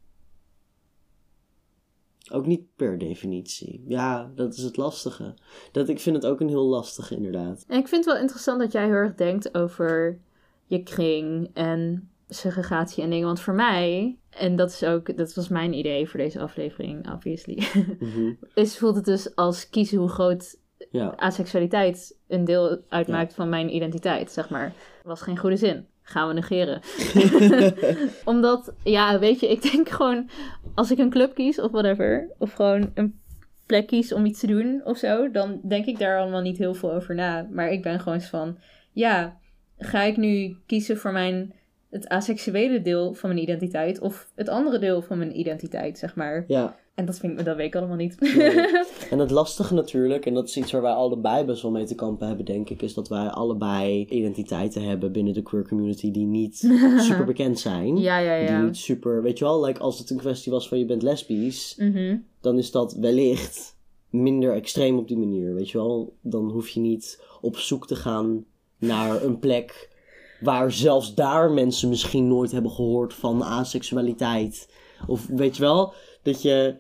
[2.31, 3.85] Ook niet per definitie.
[3.89, 5.35] Ja, dat is het lastige.
[5.73, 7.65] Dat, ik vind het ook een heel lastige, inderdaad.
[7.69, 10.19] En ik vind het wel interessant dat jij heel erg denkt over
[10.67, 13.27] je kring en segregatie en dingen.
[13.27, 17.63] Want voor mij, en dat is ook, dat was mijn idee voor deze aflevering, obviously,
[18.01, 18.33] Mhm.
[18.55, 20.59] is voelt het dus als kiezen hoe groot
[20.91, 21.15] Ja.
[21.17, 24.73] aseksualiteit een deel uitmaakt van mijn identiteit, zeg maar.
[25.03, 25.87] Was geen goede zin.
[26.09, 26.81] Gaan we negeren.
[28.25, 30.29] Omdat, ja, weet je, ik denk gewoon,
[30.75, 33.21] als ik een club kies of whatever, of gewoon een
[33.67, 36.75] plek kies om iets te doen of zo, dan denk ik daar allemaal niet heel
[36.75, 37.49] veel over na.
[37.51, 38.59] Maar ik ben gewoon van,
[38.93, 39.37] ja,
[39.79, 41.53] ga ik nu kiezen voor mijn,
[41.97, 46.45] het asexuele deel van mijn identiteit of het andere deel van mijn identiteit, zeg maar.
[46.49, 46.77] ja.
[46.95, 48.21] En dat, vind ik, dat weet ik allemaal niet.
[48.21, 48.51] Nee.
[49.11, 51.95] En het lastige natuurlijk, en dat is iets waar wij allebei best wel mee te
[51.95, 56.27] kampen hebben, denk ik, is dat wij allebei identiteiten hebben binnen de queer community die
[56.27, 56.57] niet
[57.09, 57.97] super bekend zijn.
[57.97, 58.63] ja, ja, Die ja.
[58.63, 61.75] niet super, weet je wel, like als het een kwestie was van je bent lesbisch,
[61.79, 62.17] Mhm.
[62.41, 63.77] dan is dat wellicht
[64.11, 66.15] minder extreem op die manier, weet je wel.
[66.21, 68.45] Dan hoef je niet op zoek te gaan
[68.79, 69.95] naar een plek
[70.41, 74.73] waar zelfs daar mensen misschien nooit hebben gehoord van aseksualiteit.
[75.07, 76.77] Of weet je wel, dat je...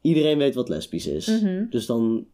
[0.00, 1.26] Iedereen weet wat lesbisch is.
[1.26, 1.66] Mhm.
[1.70, 2.26] Dus dan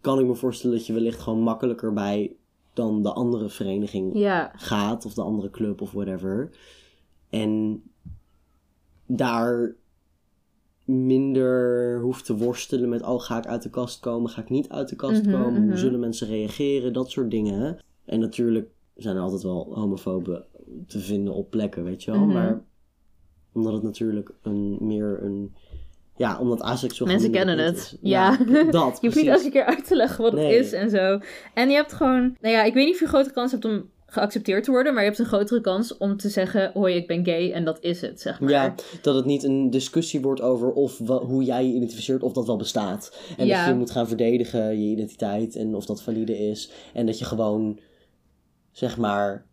[0.00, 2.36] kan ik me voorstellen dat je wellicht gewoon makkelijker bij
[2.72, 6.50] dan de andere vereniging Ja, gaat, of de andere club of whatever.
[7.30, 7.82] En
[9.06, 9.76] daar
[10.84, 14.68] minder hoeft te worstelen met, oh, ga ik uit de kast komen, ga ik niet
[14.68, 15.76] uit de kast Mhm, komen, hoe mhm.
[15.76, 17.78] zullen mensen reageren, dat soort dingen.
[18.04, 18.68] En natuurlijk
[18.98, 20.44] zijn er altijd wel homofoben
[20.86, 22.20] te vinden op plekken, weet je wel.
[22.20, 22.32] Mhm.
[22.32, 22.60] Maar
[23.52, 25.54] omdat het natuurlijk een, meer een,
[26.16, 27.76] ja, omdat asexueel Mensen kennen het.
[27.76, 27.96] is.
[28.00, 28.36] Ja.
[28.70, 30.56] dat, Je hoeft niet elke keer uit te leggen wat Nee.
[30.56, 31.18] het is en zo.
[31.54, 32.36] En je hebt gewoon...
[32.40, 34.92] Nou ja, ik weet niet of je een grote kans hebt om geaccepteerd te worden,
[34.94, 37.78] maar je hebt een grotere kans om te zeggen, hoi, ik ben gay en dat
[37.80, 38.50] is het, zeg maar.
[38.50, 42.46] Ja, dat het niet een discussie wordt over of hoe jij je identificeert, of dat
[42.46, 43.18] wel bestaat.
[43.36, 43.58] En Ja.
[43.60, 46.70] dat je moet gaan verdedigen, je identiteit, en of dat valide is.
[46.94, 47.78] En dat je gewoon,
[48.78, 49.46] zeg maar...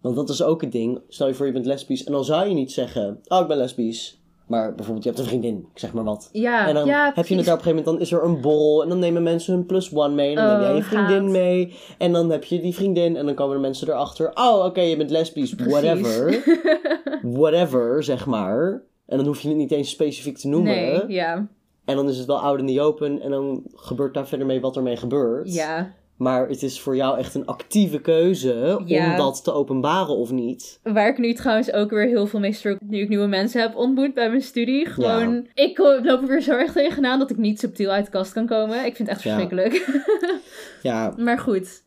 [0.00, 1.00] Want dat is ook het ding.
[1.08, 2.04] Stel je voor, je bent lesbisch.
[2.04, 4.20] En dan zou je niet zeggen, oh, ik ben lesbisch.
[4.46, 6.28] Maar bijvoorbeeld, je hebt een vriendin, ik zeg maar wat.
[6.32, 8.24] Ja, En dan ja, heb je het daar op een gegeven moment, dan is er
[8.24, 8.82] een borrel.
[8.82, 10.28] En dan nemen mensen hun plus one mee.
[10.28, 11.74] En dan neem jij je Oh, vriendin mee.
[11.98, 13.16] En dan heb je die vriendin.
[13.16, 14.30] En dan komen de mensen erachter.
[14.34, 15.54] Oh, oké, je bent lesbisch.
[15.54, 15.72] Precies.
[15.72, 16.42] Whatever.
[17.40, 18.82] Whatever, zeg maar.
[19.06, 20.74] En dan hoef je het niet eens specifiek te noemen.
[20.74, 21.48] Nee, ja.
[21.84, 23.20] En dan is het wel oud in the open.
[23.20, 25.54] En dan gebeurt daar verder mee wat ermee gebeurt.
[25.54, 25.94] Ja.
[26.20, 29.10] Maar het is voor jou echt een actieve keuze Ja.
[29.10, 30.80] om dat te openbaren of niet.
[30.82, 33.76] Waar ik nu trouwens ook weer heel veel mee struggle, nu ik nieuwe mensen heb
[33.76, 34.86] ontmoet bij mijn studie.
[34.86, 38.32] Gewoon, ik loop er weer zo erg tegenaan dat ik niet subtiel uit de kast
[38.32, 38.76] kan komen.
[38.84, 39.72] Ik vind het echt verschrikkelijk.
[40.82, 41.82] Ja, maar goed,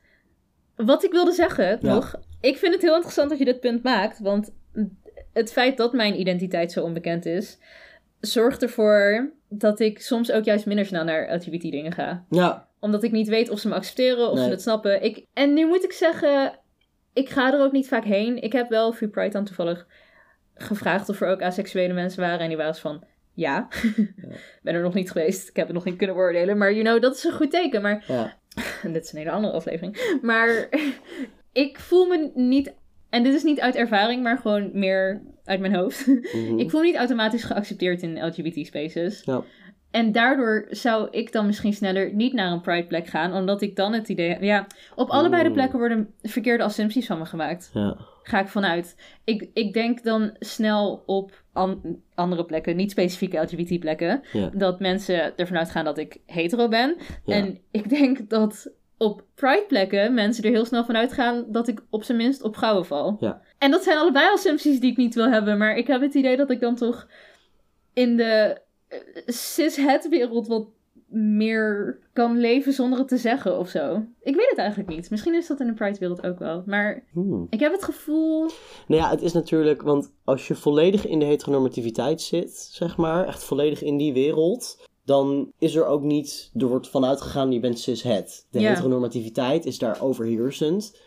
[0.76, 4.20] wat ik wilde zeggen nog, ik vind het heel interessant dat je dit punt maakt,
[4.20, 4.52] want
[5.34, 7.60] het feit dat mijn identiteit zo onbekend is,
[8.20, 13.04] zorgt ervoor dat ik soms ook juist minder snel naar LGBT dingen ga ja, omdat
[13.04, 14.44] ik niet weet of ze me accepteren, of Nee.
[14.44, 15.04] ze het snappen.
[15.04, 16.60] Ik, en nu moet ik zeggen,
[17.14, 18.42] ik ga er ook niet vaak heen.
[18.42, 19.88] Ik heb wel Free Pride dan toevallig
[20.54, 22.40] gevraagd of er ook asexuele mensen waren.
[22.40, 23.68] En die waren van, ja.
[24.64, 25.50] ben er nog niet geweest.
[25.50, 26.58] Ik heb het nog niet kunnen beoordelen.
[26.58, 27.82] Maar you know, dat is een goed teken.
[27.82, 28.38] Maar ja.
[28.84, 30.18] en dit is een hele andere aflevering.
[30.22, 30.70] Maar
[31.52, 32.74] ik voel me niet...
[33.10, 36.08] En dit is niet uit ervaring, maar gewoon meer uit mijn hoofd.
[36.08, 36.58] Mhm.
[36.60, 39.22] Ik voel me niet automatisch geaccepteerd in LGBT-spaces.
[39.24, 39.44] Ja.
[39.94, 43.76] En daardoor zou ik dan misschien sneller niet naar een Pride plek gaan, omdat ik
[43.76, 44.38] dan het idee...
[44.40, 47.70] Ja, op allebei de plekken worden verkeerde assumpties van me gemaakt.
[47.74, 47.98] ja.
[48.24, 48.96] Ga ik vanuit.
[49.24, 54.50] Ik, ik denk dan snel op an- andere plekken, niet specifieke LGBT-plekken, Ja.
[54.54, 56.96] dat mensen ervan uitgaan dat ik hetero ben.
[57.26, 57.34] Ja.
[57.36, 62.04] En ik denk dat op Pride-plekken mensen er heel snel van uitgaan dat ik op
[62.04, 63.18] zijn minst op vrouwen val.
[63.20, 63.42] Ja.
[63.58, 66.38] En dat zijn allebei assumpties die ik niet wil hebben, maar ik heb het idee
[66.38, 67.08] dat ik dan toch
[67.94, 68.62] in de
[68.94, 70.68] eh, cis-het-wereld wat
[71.16, 74.06] meer kan leven zonder het te zeggen of zo.
[74.22, 75.10] Ik weet het eigenlijk niet.
[75.10, 76.64] Misschien is dat in de Pride-wereld ook wel.
[76.66, 77.48] Maar Hmm.
[77.50, 78.40] ik heb het gevoel...
[78.88, 83.28] Nou ja, het is natuurlijk, want als je volledig in de heteronormativiteit zit, zeg maar,
[83.28, 87.60] echt volledig in die wereld, dan is er ook niet, er wordt vanuit gegaan, je
[87.60, 88.48] bent cis-het.
[88.52, 88.70] De Ja.
[88.70, 90.98] heteronormativiteit is daar overheersend.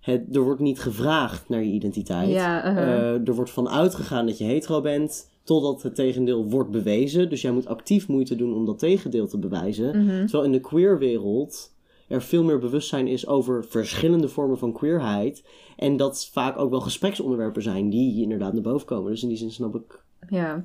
[0.00, 2.28] Het, er wordt niet gevraagd naar je identiteit.
[2.28, 2.88] Ja, uh-huh.
[2.94, 7.30] Eh, er wordt vanuit gegaan dat je hetero bent, totdat het tegendeel wordt bewezen.
[7.30, 10.04] Dus jij moet actief moeite doen om dat tegendeel te bewijzen.
[10.04, 10.18] Mhm.
[10.20, 11.72] Terwijl in de queer-wereld
[12.08, 15.44] er veel meer bewustzijn is over verschillende vormen van queerheid.
[15.76, 19.10] En dat vaak ook wel gespreksonderwerpen zijn die inderdaad naar boven komen.
[19.10, 20.64] Dus in die zin snap ik, Ja.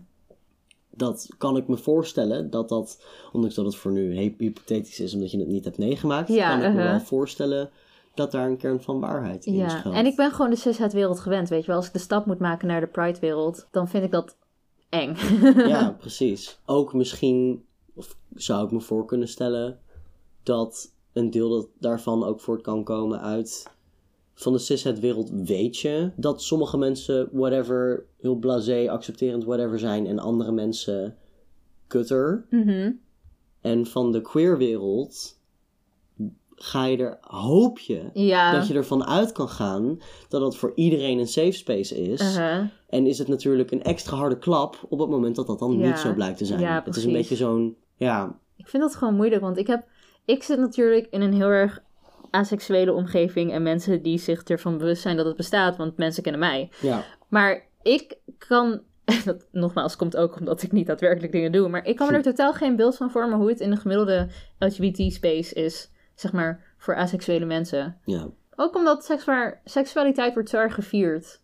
[0.89, 5.13] dat kan ik me voorstellen dat dat, ondanks dat het voor nu hy- hypothetisch is
[5.13, 6.91] omdat je het niet hebt meegemaakt, Ja, kan ik me uh-huh.
[6.91, 7.69] wel voorstellen
[8.13, 9.95] dat daar een kern van waarheid in Ja, schuilt.
[9.95, 11.75] en ik ben gewoon de cis-het-wereld gewend, weet je wel.
[11.75, 14.35] Als ik de stap moet maken naar de Pride-wereld, dan vind ik dat
[14.93, 15.15] eng.
[15.67, 16.59] Ja, precies.
[16.65, 19.79] Ook misschien, of zou ik me voor kunnen stellen,
[20.43, 23.71] dat een deel dat daarvan ook voort kan komen uit.
[24.33, 30.07] Van de cishet wereld weet je dat sommige mensen, whatever, heel blasé, accepterend, whatever zijn,
[30.07, 31.17] en andere mensen
[31.87, 32.45] kutter.
[32.49, 32.91] Mhm.
[33.61, 35.39] En van de queer wereld
[36.63, 38.51] ga je er, hoop je, Ja.
[38.51, 39.99] dat je ervan uit kan gaan
[40.29, 42.21] dat het voor iedereen een safe space is.
[42.21, 42.67] Uh-huh.
[42.89, 45.87] En is het natuurlijk een extra harde klap op het moment dat dat dan Ja.
[45.87, 46.59] niet zo blijkt te zijn.
[46.59, 49.83] Ja, het is een beetje zo'n, ja, Ik vind dat gewoon moeilijk, want ik heb...
[50.25, 51.83] Ik zit natuurlijk in een heel erg
[52.29, 56.41] asexuele omgeving en mensen die zich ervan bewust zijn dat het bestaat, want mensen kennen
[56.41, 56.69] mij.
[56.81, 61.67] ja, Maar ik kan, en dat nogmaals komt ook omdat ik niet daadwerkelijk dingen doe,
[61.69, 64.27] maar ik kan me er totaal geen beeld van vormen hoe het in de gemiddelde
[64.59, 67.97] LGBT-space is, zeg maar, voor asexuele mensen.
[68.05, 71.41] ja, Ook omdat seksuaar- seksualiteit wordt zo erg gevierd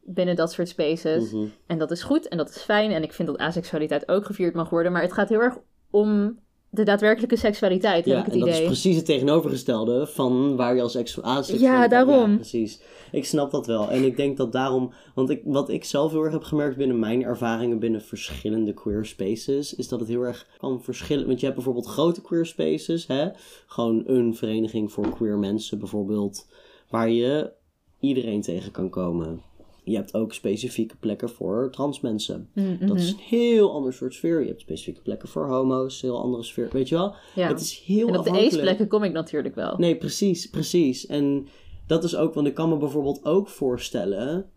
[0.00, 1.32] binnen dat soort spaces.
[1.32, 1.46] mhm.
[1.66, 2.90] En dat is goed en dat is fijn.
[2.90, 4.92] En ik vind dat asexualiteit ook gevierd mag worden.
[4.92, 5.58] Maar het gaat heel erg
[5.90, 6.38] om
[6.70, 8.60] de daadwerkelijke seksualiteit, heb ja ik het en dat idee.
[8.60, 11.72] is precies het tegenovergestelde van waar je als ex asexueel...
[11.72, 12.30] Ja, daarom.
[12.30, 12.80] Ja, precies.
[13.12, 13.90] Ik snap dat wel.
[13.90, 14.92] En ik denk dat daarom...
[15.14, 19.06] Want ik, wat ik zelf heel erg heb gemerkt binnen mijn ervaringen binnen verschillende queer
[19.06, 19.74] spaces...
[19.74, 21.26] is dat het heel erg kan verschillen.
[21.26, 23.28] Want je hebt bijvoorbeeld grote queer spaces, hè?
[23.66, 26.46] Gewoon een vereniging voor queer mensen bijvoorbeeld...
[26.88, 27.52] waar je
[28.00, 29.42] iedereen tegen kan komen.
[29.90, 32.48] Je hebt ook specifieke plekken voor trans mensen.
[32.54, 32.86] Mhm.
[32.86, 34.40] Dat is een heel ander soort sfeer.
[34.40, 36.68] Je hebt specifieke plekken voor homo's, een heel andere sfeer.
[36.72, 37.14] Weet je wel?
[37.34, 37.48] ja.
[37.48, 38.52] Het is heel En op de afhankelijk.
[38.52, 39.74] ace-plekken kom ik natuurlijk wel.
[39.78, 41.06] Nee, precies, precies.
[41.06, 41.46] En
[41.86, 44.50] dat is ook, want ik kan me bijvoorbeeld ook voorstellen,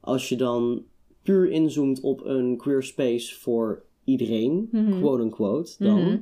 [0.00, 0.82] als je dan
[1.22, 4.98] puur inzoomt op een queer space voor iedereen, Mhm.
[4.98, 6.18] quote unquote, dan, Mhm.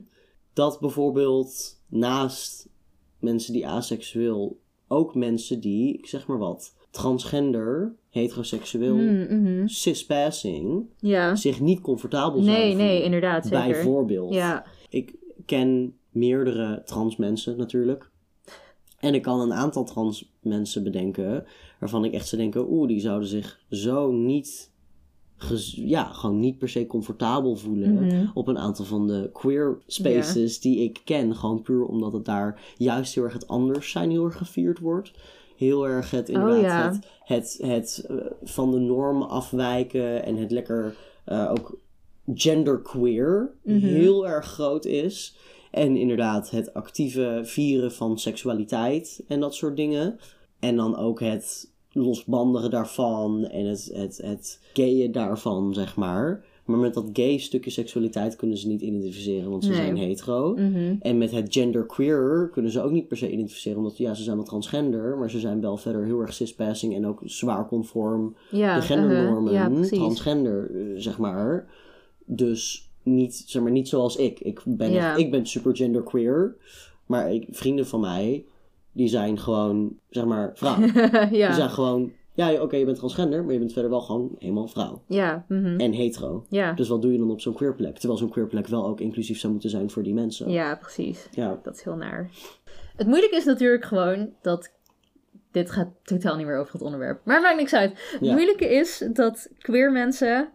[0.52, 2.68] dat bijvoorbeeld naast
[3.18, 9.66] mensen die aseksueel, ook mensen die, ik zeg maar wat, transgender, heteroseksueel, Mhm, mhm.
[9.66, 11.34] cispassing, Ja.
[11.34, 13.04] zich niet comfortabel Nee, zouden nee, voelen.
[13.04, 13.66] inderdaad, zeker.
[13.66, 14.34] Bijvoorbeeld.
[14.34, 14.64] Ja.
[14.88, 15.14] Ik
[15.46, 18.10] ken meerdere trans mensen natuurlijk.
[19.00, 21.44] En ik kan een aantal trans mensen bedenken
[21.80, 24.70] waarvan ik echt zou denken, oeh, die zouden zich zo niet,
[25.74, 28.26] ja, gewoon niet per se comfortabel voelen Mhm.
[28.34, 31.34] op een aantal van de queer spaces die ik ken.
[31.36, 35.12] Gewoon puur omdat het daar juist heel erg het anders zijn heel erg gevierd wordt.
[35.56, 36.90] Heel erg het inderdaad Oh, ja.
[37.24, 41.78] het, het, het eh, van de norm afwijken en het lekker eh, ook
[42.34, 43.78] genderqueer Mhm.
[43.78, 45.36] heel erg groot is.
[45.70, 50.18] En inderdaad het actieve vieren van seksualiteit en dat soort dingen.
[50.58, 56.44] En dan ook het losbandigen daarvan en het, het, het gayen daarvan, zeg maar.
[56.66, 59.78] Maar met dat gay stukje seksualiteit kunnen ze niet identificeren, want ze Nee.
[59.78, 60.54] zijn hetero.
[60.54, 60.94] Mhm.
[61.00, 64.36] En met het genderqueer kunnen ze ook niet per se identificeren, omdat ja, ze zijn
[64.36, 68.74] wel transgender, maar ze zijn wel verder heel erg cispassing en ook zwaar conform Ja,
[68.74, 69.90] de gendernormen, uh-huh.
[69.90, 71.70] Ja, transgender, eh, zeg maar.
[72.24, 74.40] Dus niet, zeg maar, niet zoals ik.
[74.40, 75.10] Ik ben, Ja.
[75.10, 76.56] echt, ik ben super genderqueer,
[77.06, 78.44] maar ik, vrienden van mij,
[78.92, 80.76] die zijn gewoon, zeg maar, vrouw.
[81.30, 81.52] Die ja.
[81.52, 85.02] zijn gewoon, ja, oké, je bent transgender, maar je bent verder wel gewoon helemaal vrouw.
[85.06, 85.44] Ja.
[85.48, 85.80] mhm.
[85.80, 86.44] En hetero.
[86.48, 86.72] Ja.
[86.72, 87.94] Dus wat doe je dan op zo'n queer plek?
[87.98, 90.50] Terwijl zo'n queer plek wel ook inclusief zou moeten zijn voor die mensen.
[90.50, 91.28] ja, precies.
[91.30, 91.60] Ja.
[91.62, 92.30] Dat is heel naar.
[92.96, 94.74] Het moeilijke is natuurlijk gewoon dat.
[95.50, 97.20] Dit gaat totaal niet meer over het onderwerp.
[97.24, 97.90] Maar maakt niks uit.
[98.12, 98.32] Het Ja.
[98.32, 100.48] moeilijke is dat queer mensen.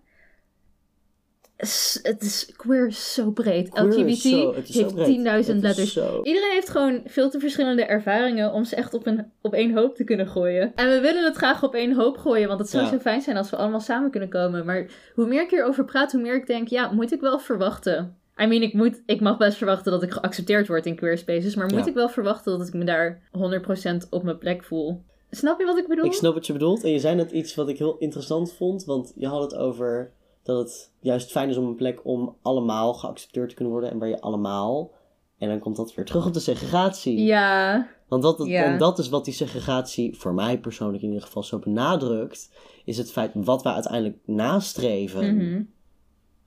[2.04, 3.70] Het is queer is zo breed.
[3.70, 5.08] Queer LGBT zo- heeft breed.
[5.08, 5.94] 10.000 Het is letters.
[5.94, 9.74] zo- Iedereen heeft gewoon veel te verschillende ervaringen om ze echt op, een, op één
[9.78, 10.72] hoop te kunnen gooien.
[10.76, 12.90] En we willen het graag op één hoop gooien, want het zou Ja.
[12.90, 14.66] zo fijn zijn als we allemaal samen kunnen komen.
[14.66, 18.16] Maar hoe meer ik hierover praat, hoe meer ik denk, ja, moet ik wel verwachten.
[18.42, 21.56] I mean, ik, moet, ik mag best verwachten dat ik geaccepteerd word in queer spaces,
[21.56, 21.86] maar moet Ja.
[21.88, 25.02] ik wel verwachten dat ik me daar 100% op mijn plek voel?
[25.32, 26.06] Snap je wat ik bedoel?
[26.06, 26.84] Ik snap wat je bedoelt.
[26.84, 28.86] En je zei net iets wat ik heel interessant vond.
[28.86, 30.12] Want je had het over
[30.44, 33.92] dat het juist fijn is om een plek om allemaal geaccepteerd te kunnen worden.
[33.92, 34.92] En waar je allemaal...
[35.38, 37.24] En dan komt dat weer terug op de segregatie.
[37.24, 38.64] Ja, Want dat, Ja.
[38.64, 42.52] en dat is wat die segregatie voor mij persoonlijk in ieder geval zo benadrukt.
[42.86, 45.36] Is het feit wat wij uiteindelijk nastreven.
[45.36, 45.62] mhm.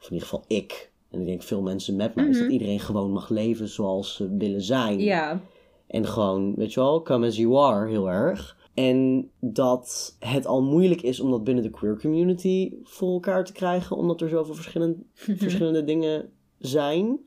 [0.01, 0.93] Of in ieder geval ik.
[1.11, 2.25] En ik denk veel mensen met mij.
[2.27, 2.53] Is dat Mhm.
[2.53, 5.01] iedereen gewoon mag leven zoals ze willen zijn.
[5.01, 5.41] ja,
[5.87, 8.57] En gewoon, weet je wel, come as you are, heel erg.
[8.75, 13.53] En dat het al moeilijk is om dat binnen de queer community voor elkaar te
[13.53, 17.19] krijgen, omdat er zoveel verschillende, verschillende dingen zijn.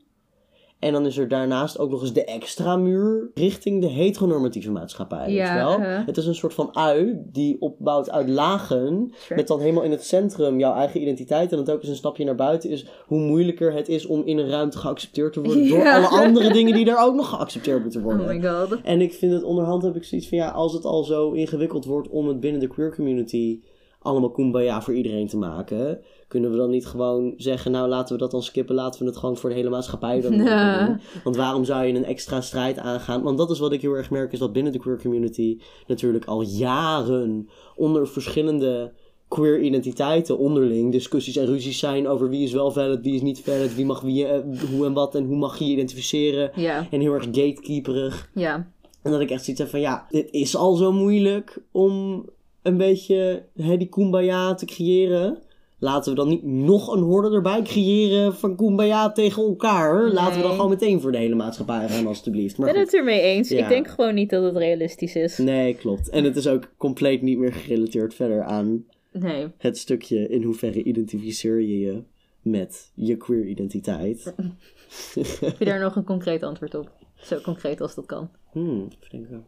[0.78, 5.32] En dan is er daarnaast ook nog eens de extra muur richting de heteronormatieve maatschappij.
[5.32, 5.78] Ja, weet wel?
[5.78, 6.06] uh-huh.
[6.06, 9.12] Het is een soort van ui die opbouwt uit lagen.
[9.14, 9.34] Sure.
[9.34, 11.52] Met dan helemaal in het centrum jouw eigen identiteit.
[11.52, 14.38] En dat ook eens een stapje naar buiten is hoe moeilijker het is om in
[14.38, 15.68] een ruimte geaccepteerd te worden.
[15.68, 18.22] Door alle andere dingen die daar ook nog geaccepteerd moeten worden.
[18.22, 18.80] oh my god.
[18.82, 21.84] En ik vind het onderhand heb ik zoiets van ja, als het al zo ingewikkeld
[21.84, 23.60] wordt om het binnen de queer community
[23.98, 28.20] allemaal kumbaya voor iedereen te maken, kunnen we dan niet gewoon zeggen, nou laten we
[28.20, 30.86] dat dan skippen, laten we het gewoon voor de hele maatschappij dan Ja.
[30.86, 31.00] doen.
[31.24, 33.22] Want waarom zou je een extra strijd aangaan?
[33.22, 36.24] Want dat is wat ik heel erg merk, is dat binnen de queer community natuurlijk
[36.24, 38.92] al jaren onder verschillende
[39.28, 43.40] queer identiteiten onderling discussies en ruzies zijn over wie is wel valid, wie is niet
[43.40, 44.40] valid, wie mag wie, eh,
[44.74, 46.50] hoe en wat en hoe mag je je identificeren.
[46.54, 48.30] Ja, En heel erg gatekeeperig.
[48.34, 48.70] ja,
[49.02, 52.24] En dat ik echt zoiets heb van, ja, dit is al zo moeilijk om
[52.68, 55.38] een beetje hè, die kumbaya te creëren.
[55.80, 60.12] Laten we dan niet nog een horde erbij creëren van kumbaya tegen elkaar.
[60.12, 62.58] Laten we dan gewoon meteen voor de hele maatschappij gaan, alstublieft.
[62.58, 62.78] ik ben goed.
[62.84, 63.48] het ermee eens.
[63.48, 63.62] Ja.
[63.62, 65.38] Ik denk gewoon niet dat het realistisch is.
[65.38, 66.08] Nee, klopt.
[66.08, 69.46] En het is ook compleet niet meer gerelateerd verder aan Nee.
[69.58, 72.02] het stukje in hoeverre identificeer je je
[72.42, 74.24] met je queer identiteit.
[75.40, 76.90] Heb je daar nog een concreet antwoord op?
[77.16, 78.30] Zo concreet als dat kan.
[78.52, 79.44] Hmm, even denken.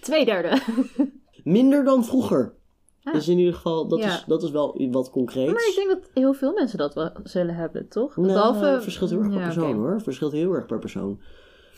[0.00, 0.60] Twee derde.
[1.44, 2.54] Minder dan vroeger.
[3.12, 4.06] Dus in ieder geval, dat, Ja.
[4.08, 5.52] is, dat is wel wat concreets.
[5.52, 8.16] Maar ik denk dat heel veel mensen dat wel zullen hebben, toch?
[8.16, 8.64] Nou, Behalve...
[8.64, 9.92] het verschilt heel erg per persoon hoor.
[9.92, 11.20] Het verschilt heel erg per persoon.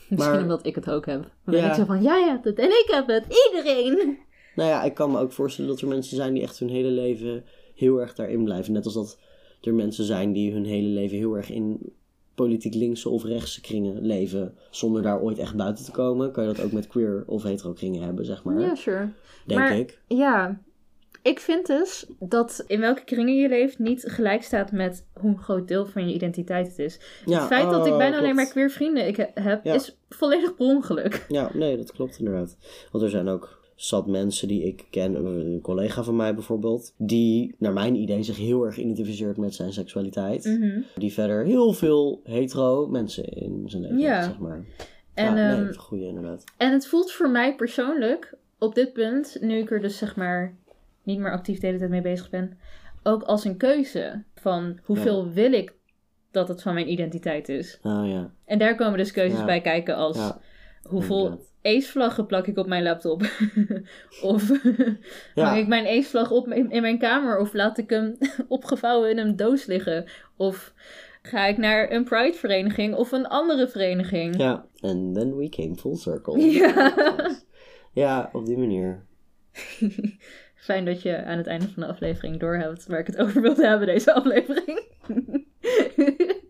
[0.09, 1.29] Misschien Maar- omdat ik het ook heb.
[1.45, 1.67] Dan Ja.
[1.69, 3.25] ik zo van, jij hebt het en ik heb het.
[3.51, 4.17] Iedereen.
[4.55, 6.89] Nou ja, ik kan me ook voorstellen dat er mensen zijn die echt hun hele
[6.89, 7.43] leven
[7.75, 8.73] heel erg daarin blijven.
[8.73, 9.19] Net als dat
[9.61, 11.93] er mensen zijn die hun hele leven heel erg in
[12.35, 14.55] politiek linkse of rechtse kringen leven.
[14.69, 16.31] Zonder daar ooit echt buiten te komen.
[16.31, 18.59] Kan je dat ook met queer of hetero kringen hebben, zeg maar.
[18.59, 19.09] Ja, sure.
[19.45, 19.99] denk maar- ik.
[20.07, 20.61] Ja.
[21.25, 25.37] Ik vind dus dat in welke kringen je leeft niet gelijk staat met hoe een
[25.39, 26.99] groot deel van je identiteit het is.
[27.25, 29.73] Ja, het feit dat ik oh, bijna alleen maar queer vrienden ik he- heb, Ja.
[29.73, 31.25] is volledig per ongeluk.
[31.27, 32.57] Ja, nee, dat klopt inderdaad.
[32.91, 37.55] Want er zijn ook zat mensen die ik ken, een collega van mij bijvoorbeeld, die
[37.57, 40.45] naar mijn idee zich heel erg identificeert met zijn seksualiteit.
[40.45, 40.81] Mhm.
[40.95, 44.13] Die verder heel veel hetero mensen in zijn leven Ja.
[44.15, 44.65] heeft, zeg maar.
[45.13, 46.43] En, ja, nee, ehm, dat is een goeie inderdaad.
[46.57, 50.55] En het voelt voor mij persoonlijk, op dit punt, nu ik er dus zeg maar
[51.05, 52.57] niet meer actief de hele tijd mee bezig ben,
[53.03, 55.73] ook als een keuze van hoeveel wil ik
[56.31, 57.79] dat het van mijn identiteit is.
[57.83, 59.45] Oh ja, En daar komen dus keuzes Ja.
[59.45, 60.39] bij kijken als ja.
[60.83, 63.21] hoeveel ace-vlaggen plak ik op mijn laptop.
[64.21, 64.51] of
[65.35, 69.35] hang ik mijn ace-vlag op in, mijn kamer of laat ik hem opgevouwen in een
[69.35, 70.05] doos liggen.
[70.35, 70.73] Of
[71.21, 74.37] ga ik naar een pride-vereniging of een andere vereniging.
[74.37, 76.39] Ja, and then we came full circle.
[76.51, 76.93] Ja.
[77.93, 79.05] Ja, op die manier.
[80.65, 83.67] Fijn dat je aan het einde van de aflevering doorhebt waar ik het over wilde
[83.67, 84.83] hebben, deze aflevering.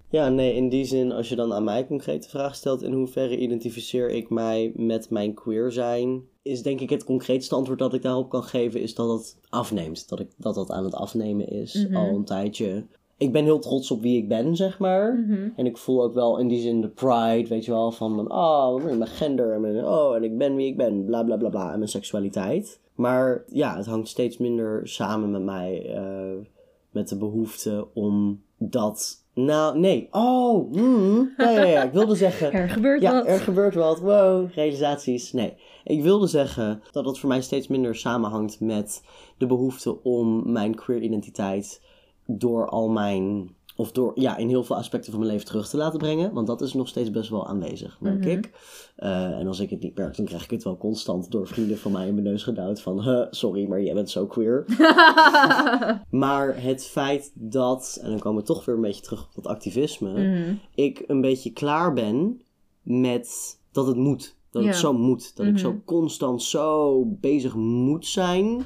[0.10, 2.92] Ja, nee, in die zin, als je dan aan mij concreet de vraag stelt in
[2.94, 7.94] hoeverre identificeer ik mij met mijn queer zijn, is denk ik het concreetste antwoord dat
[7.94, 10.10] ik daarop kan geven, is dat het afneemt.
[10.10, 11.96] Dat ik, dat, dat aan het afnemen is, Mhm.
[11.96, 12.86] al een tijdje.
[13.18, 15.14] Ik ben heel trots op wie ik ben, zeg maar.
[15.14, 15.50] Mhm.
[15.56, 18.32] En ik voel ook wel in die zin de pride, weet je wel, van mijn,
[18.32, 21.50] oh, mijn gender, en mijn, oh, en ik ben wie ik ben, bla bla bla
[21.50, 22.80] bla, en mijn seksualiteit.
[22.96, 26.48] Maar ja, het hangt steeds minder samen met mij, eh,
[26.90, 32.52] met de behoefte om dat, nou, nee, oh, hmm, ja, ja, ja, ik wilde zeggen,
[32.62, 33.28] Er gebeurt ja, wat.
[33.28, 35.54] er gebeurt wat, wow, realisaties, nee.
[35.84, 39.04] Ik wilde zeggen dat het voor mij steeds minder samenhangt met
[39.38, 41.82] de behoefte om mijn queer identiteit
[42.26, 45.78] door al mijn, of door, ja, in heel veel aspecten van mijn leven terug te
[45.78, 46.34] laten brengen.
[46.34, 48.30] Want dat is nog steeds best wel aanwezig, merk Mhm.
[48.30, 48.52] ik.
[48.96, 51.78] Eh, en als ik het niet merk, dan krijg ik het wel constant door vrienden
[51.78, 54.66] van mij in mijn neus gedouwd van, huh, sorry, maar jij bent zo queer.
[56.10, 59.48] maar het feit dat, en dan komen we toch weer een beetje terug op dat
[59.48, 60.54] activisme, Mhm.
[60.76, 62.42] ik een beetje klaar ben
[62.82, 64.36] met dat het moet.
[64.52, 64.70] Dat Ja.
[64.70, 65.36] het zo moet.
[65.36, 65.62] Dat ik Mhm.
[65.62, 68.66] zo constant zo bezig moet zijn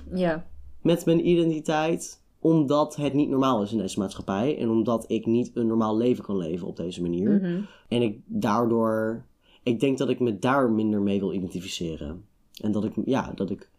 [0.81, 2.18] met mijn identiteit.
[2.39, 4.57] Omdat het niet normaal is in deze maatschappij.
[4.57, 7.31] En omdat ik niet een normaal leven kan leven op deze manier.
[7.31, 7.61] Mhm.
[7.87, 9.25] En ik daardoor...
[9.63, 12.25] Ik denk dat ik me daar minder mee wil identificeren.
[12.61, 13.69] En dat ik, ja, dat ik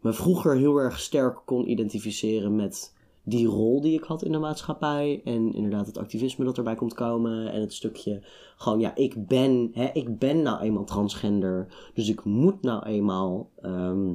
[0.00, 4.38] me vroeger heel erg sterk kon identificeren met die rol die ik had in de
[4.38, 5.20] maatschappij.
[5.24, 7.52] En inderdaad het activisme dat erbij komt komen.
[7.52, 8.22] En het stukje
[8.56, 11.66] gewoon, ja, ik ben, hè, ik ben nou eenmaal transgender.
[11.94, 14.12] Dus ik moet nou eenmaal ehm,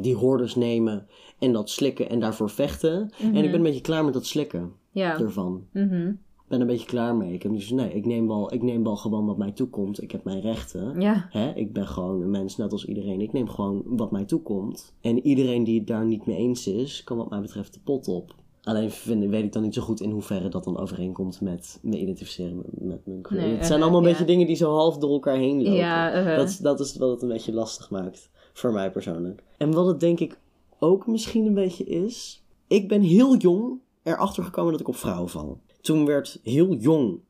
[0.00, 1.06] die hordes nemen
[1.38, 3.10] en dat slikken en daarvoor vechten.
[3.20, 5.18] En ik ben een beetje klaar met dat slikken Ja.
[5.18, 5.66] ervan.
[5.72, 6.08] Mhm.
[6.52, 7.32] Ik ben een beetje klaar mee.
[7.32, 10.02] Ik heb dus, nee, ik neem, wel, ik neem wel gewoon wat mij toekomt.
[10.02, 11.00] Ik heb mijn rechten.
[11.00, 11.26] Ja.
[11.30, 13.20] Hè, ik ben gewoon een mens net als iedereen.
[13.20, 14.94] Ik neem gewoon wat mij toekomt.
[15.00, 18.08] En iedereen die het daar niet mee eens is, kan wat mij betreft de pot
[18.08, 18.34] op.
[18.62, 21.98] Alleen vind, weet ik dan niet zo goed in hoeverre dat dan overeenkomt met me
[21.98, 23.20] identificeren met, met mijn.
[23.28, 25.72] Nee, het eh, zijn allemaal een beetje dingen die zo half door elkaar heen lopen.
[25.72, 26.36] Ja, uh-huh.
[26.36, 28.30] dat, dat is wat het een beetje lastig maakt.
[28.52, 29.42] Voor mij persoonlijk.
[29.56, 30.38] En wat het denk ik
[30.78, 32.44] ook misschien een beetje is.
[32.66, 35.60] Ik ben heel jong erachter gekomen dat ik op vrouwen val.
[35.80, 37.20] Toen werd heel jong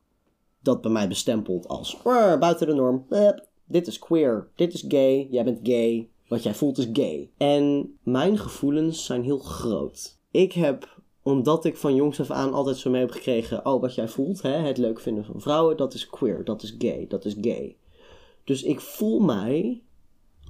[0.59, 3.05] dat bij mij bestempeld als "Ah, buiten de norm.
[3.65, 7.29] Dit is queer, dit is gay, jij bent gay, wat jij voelt is gay.
[7.37, 10.17] En mijn gevoelens zijn heel groot.
[10.31, 13.95] Ik heb, omdat ik van jongs af aan altijd zo mee heb gekregen, oh wat
[13.95, 17.25] jij voelt, hè, het leuk vinden van vrouwen, dat is queer, dat is gay, dat
[17.25, 17.77] is gay.
[18.43, 19.81] Dus ik voel mij,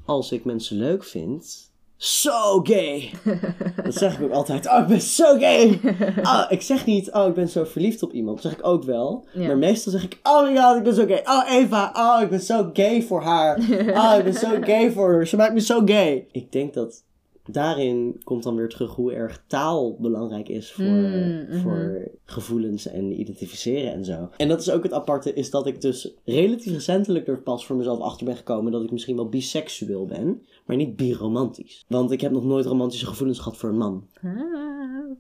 [0.06, 1.72] als ik mensen leuk vind,
[2.04, 3.12] zo gay.
[3.84, 4.68] Dat zeg ik ook altijd.
[4.68, 5.80] Oh, ik ben zo gay.
[6.24, 8.42] Oh, ik zeg niet, oh, ik ben zo verliefd op iemand.
[8.42, 9.26] Dat zeg ik ook wel.
[9.34, 9.48] Ja.
[9.48, 11.22] Maar meestal zeg ik, oh my god, ik ben zo gay.
[11.26, 13.60] Oh, Eva, oh, ik ben zo gay voor haar.
[14.04, 15.28] Oh, ik ben zo gay voor haar.
[15.28, 16.28] Ze maakt me zo gay.
[16.32, 17.04] Ik denk dat
[17.46, 21.60] daarin komt dan weer terug hoe erg taal belangrijk is voor, Mm, mhm.
[21.60, 24.30] voor gevoelens en identificeren en zo.
[24.38, 27.76] En dat is ook het aparte, is dat ik dus relatief recentelijk er pas voor
[27.76, 31.86] mezelf achter ben gekomen dat ik misschien wel biseksueel ben, maar niet biromantisch.
[31.88, 34.08] Want ik heb nog nooit romantische gevoelens gehad voor een man.
[34.24, 34.32] Ah,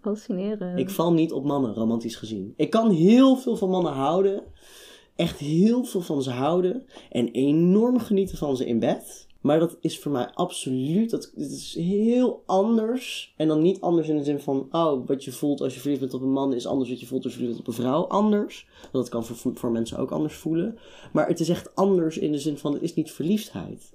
[0.01, 0.79] fascinerend.
[0.79, 2.53] Ik val niet op mannen, romantisch gezien.
[2.55, 4.43] Ik kan heel veel van mannen houden.
[5.15, 6.85] Echt heel veel van ze houden.
[7.11, 9.27] En enorm genieten van ze in bed.
[9.43, 11.09] Maar dat is voor mij absoluut.
[11.09, 13.33] Dat, is heel anders.
[13.37, 14.67] En dan niet anders in de zin van.
[14.71, 17.05] Oh, wat je voelt als je verliefd bent op een man is anders wat je
[17.05, 18.03] voelt als je verliefd bent op een vrouw.
[18.07, 18.67] Anders.
[18.91, 20.77] Dat kan voor, voor mensen ook anders voelen.
[21.13, 22.73] Maar het is echt anders in de zin van.
[22.73, 23.91] Het is niet verliefdheid.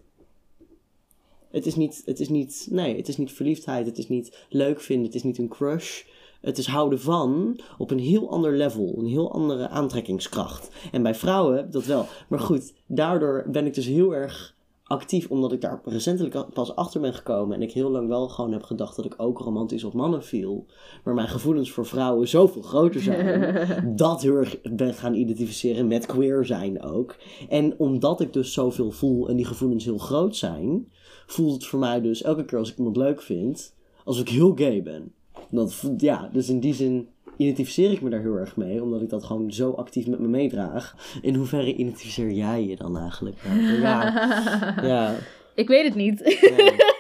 [1.51, 4.81] Het is niet, het is niet, nee, het is niet verliefdheid, het is niet leuk
[4.81, 6.03] vinden, het is niet een crush.
[6.41, 10.69] Het is houden van op een heel ander level, een heel andere aantrekkingskracht.
[10.93, 12.07] En bij vrouwen dat wel.
[12.29, 14.57] Maar goed, daardoor ben ik dus heel erg
[14.89, 18.53] actief, omdat ik daar recentelijk pas achter ben gekomen en ik heel lang wel gewoon
[18.53, 20.66] heb gedacht dat ik ook romantisch op mannen viel,
[21.05, 23.62] maar mijn gevoelens voor vrouwen zoveel groter zijn,
[23.97, 27.16] dat heel erg ben gaan identificeren met queer zijn ook.
[27.49, 30.93] En omdat ik dus zoveel voel en die gevoelens heel groot zijn,
[31.26, 33.74] voelt het voor mij dus elke keer als ik iemand leuk vind,
[34.05, 35.12] alsof ik heel gay ben.
[35.51, 37.09] Dat, ja, dus in die zin
[37.39, 40.28] identificeer ik me daar heel erg mee, omdat ik dat gewoon zo actief met me
[40.28, 40.95] meedraag.
[41.22, 43.36] In hoeverre identificeer jij je dan eigenlijk?
[43.80, 44.03] Ja,
[44.82, 45.14] ja.
[45.55, 46.22] Ik weet het niet.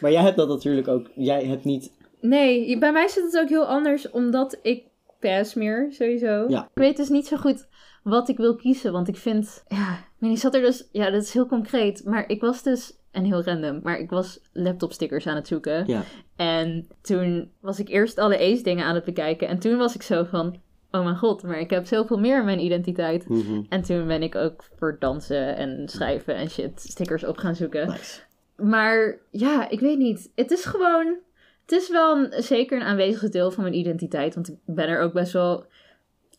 [0.00, 1.10] Maar jij hebt dat natuurlijk ook.
[1.14, 1.92] Jij hebt niet.
[2.20, 4.84] Nee, bij mij zit het ook heel anders, omdat ik
[5.20, 6.44] pass meer, sowieso.
[6.48, 6.62] Ja.
[6.62, 7.66] Ik weet dus niet zo goed
[8.02, 9.64] wat ik wil kiezen, want ik vind...
[9.68, 10.88] Ja, ik zat er dus...
[10.92, 12.96] Ja, dat is heel concreet, maar ik was dus...
[13.12, 15.86] En heel random, maar ik was laptopstickers aan het zoeken.
[15.86, 16.02] Ja.
[16.36, 19.48] En toen was ik eerst alle Ace dingen aan het bekijken.
[19.48, 20.60] En toen was ik zo van...
[20.90, 23.28] Oh mijn god, maar ik heb zoveel meer in mijn identiteit.
[23.28, 23.62] Mhm.
[23.68, 27.88] En toen ben ik ook voor dansen en schrijven en shit stickers op gaan zoeken.
[27.88, 28.20] Nice.
[28.56, 30.30] Maar ja, ik weet niet.
[30.34, 31.16] Het is gewoon.
[31.62, 34.34] Het is wel een, zeker een aanwezig deel van mijn identiteit.
[34.34, 35.66] Want ik ben er ook best wel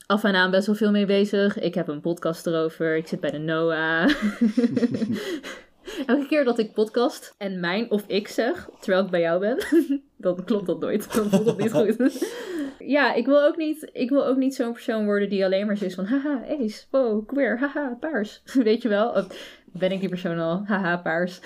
[0.05, 1.59] af en aan best wel veel mee bezig.
[1.59, 2.95] Ik heb een podcast erover.
[2.95, 4.07] Ik zit bij de NOAA.
[6.05, 9.57] Elke keer dat ik podcast en mijn of ik zeg, terwijl ik bij jou ben,
[10.17, 11.13] dan klopt dat nooit.
[11.15, 12.25] Dan voelt het niet goed.
[12.95, 15.77] ja, ik wil ook niet, ik wil ook niet zo'n persoon worden die alleen maar
[15.77, 18.41] zo is van, haha, ace, wow, queer, haha, paars.
[18.63, 19.09] Weet je wel?
[19.09, 19.27] Of
[19.73, 20.63] ben ik die persoon al?
[20.65, 21.39] Haha, paars.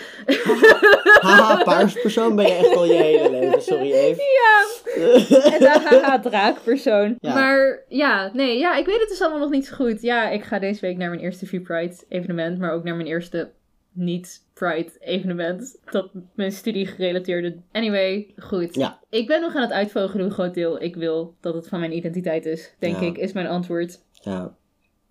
[1.21, 3.61] Haha, paarspersoon ben je echt al je hele leven.
[3.61, 4.21] Sorry, Eve.
[4.21, 7.15] Ja, en haha, draakpersoon.
[7.19, 7.33] Ja.
[7.33, 10.01] Maar ja, nee, ja, ik weet het dus allemaal nog niet zo goed.
[10.01, 13.51] Ja, ik ga deze week naar mijn eerste V-Pride evenement, maar ook naar mijn eerste
[13.97, 15.79] niet-Pride evenement.
[15.91, 17.55] Dat mijn studie gerelateerde.
[17.71, 18.75] Anyway, goed.
[18.75, 18.99] Ja.
[19.09, 21.95] Ik ben nog aan het uitvogelen hoe groot deel ik wil dat het van mijn
[21.95, 22.73] identiteit is.
[22.79, 23.05] Denk Ja.
[23.07, 23.99] ik, is mijn antwoord.
[24.11, 24.55] Ja,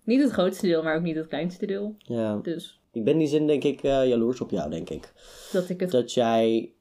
[0.03, 1.95] Niet het grootste deel, maar ook niet het kleinste deel.
[1.97, 2.39] ja.
[2.43, 5.13] Dus Ik ben in die zin denk ik eh, jaloers op jou, denk ik.
[5.51, 5.91] dat ik het.
[5.91, 6.71] Dat jij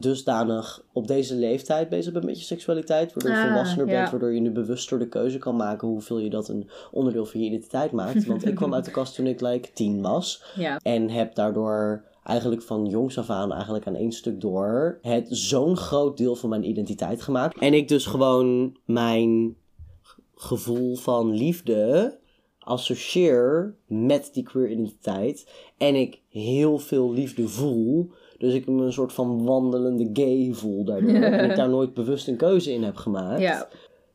[0.00, 3.12] dusdanig op deze leeftijd bezig bent met je seksualiteit.
[3.12, 3.92] Waardoor je Ah, volwassener ja.
[3.98, 4.10] bent.
[4.10, 7.46] Waardoor je nu bewuster de keuze kan maken hoeveel je dat een onderdeel van je
[7.46, 8.26] identiteit maakt.
[8.26, 10.44] Want ik kwam uit de kast toen ik like tien was.
[10.56, 10.78] Ja.
[10.82, 15.76] En heb daardoor eigenlijk van jongs af aan, eigenlijk aan één stuk door, het zo'n
[15.76, 17.58] groot deel van mijn identiteit gemaakt.
[17.58, 19.56] En ik dus gewoon mijn
[20.34, 22.18] gevoel van liefde
[22.58, 25.46] associeer met die queer identiteit.
[25.76, 28.10] En ik heel veel liefde voel.
[28.38, 31.14] Dus ik me een soort van wandelende gay voel daardoor.
[31.32, 33.40] en ik daar nooit bewust een keuze in heb gemaakt.
[33.40, 33.68] Ja.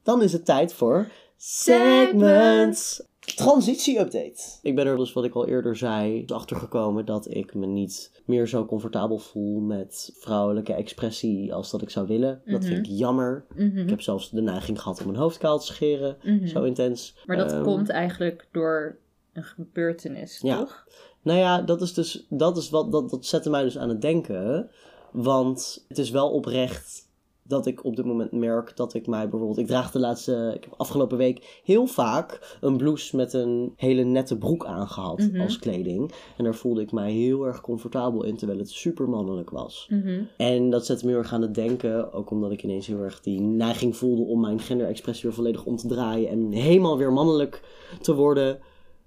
[0.03, 1.07] Dan is het tijd voor
[1.37, 3.03] segments.
[3.35, 4.41] Transitie-update.
[4.61, 8.21] Ik ben er dus, wat ik al eerder zei, achter gekomen dat ik me niet
[8.25, 12.41] meer zo comfortabel voel met vrouwelijke expressie als dat ik zou willen.
[12.45, 13.45] Dat vind ik jammer.
[13.55, 13.77] Mhm.
[13.77, 16.17] Ik heb zelfs de neiging gehad om mijn hoofd kaal te scheren.
[16.23, 16.47] Mhm.
[16.47, 17.15] Zo intens.
[17.25, 18.97] Maar dat Ehm, komt eigenlijk door
[19.33, 20.57] een gebeurtenis, Ja.
[20.57, 20.87] toch?
[21.23, 24.01] Nou ja, dat is dus, dat is wat, dat, dat zette mij dus aan het
[24.01, 24.69] denken.
[25.11, 27.09] Want het is wel oprecht
[27.43, 30.63] dat ik op dit moment merk dat ik mij bijvoorbeeld, ik draag de laatste, ik
[30.63, 35.41] heb afgelopen week heel vaak een blouse met een hele nette broek aangehad Mhm.
[35.41, 36.11] als kleding.
[36.37, 39.87] En daar voelde ik mij heel erg comfortabel in, terwijl het super mannelijk was.
[39.89, 40.21] Mhm.
[40.37, 43.21] En dat zette me heel erg aan het denken, ook omdat ik ineens heel erg
[43.21, 47.61] die neiging voelde om mijn genderexpressie weer volledig om te draaien en helemaal weer mannelijk
[48.01, 48.59] te worden.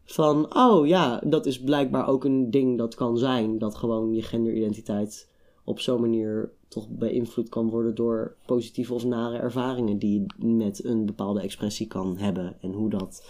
[0.04, 4.22] Van, oh ja, dat is blijkbaar ook een ding dat kan zijn, dat gewoon je
[4.22, 5.28] genderidentiteit
[5.64, 10.84] op zo'n manier toch beïnvloed kan worden door positieve of nare ervaringen die je met
[10.84, 13.28] een bepaalde expressie kan hebben en hoe dat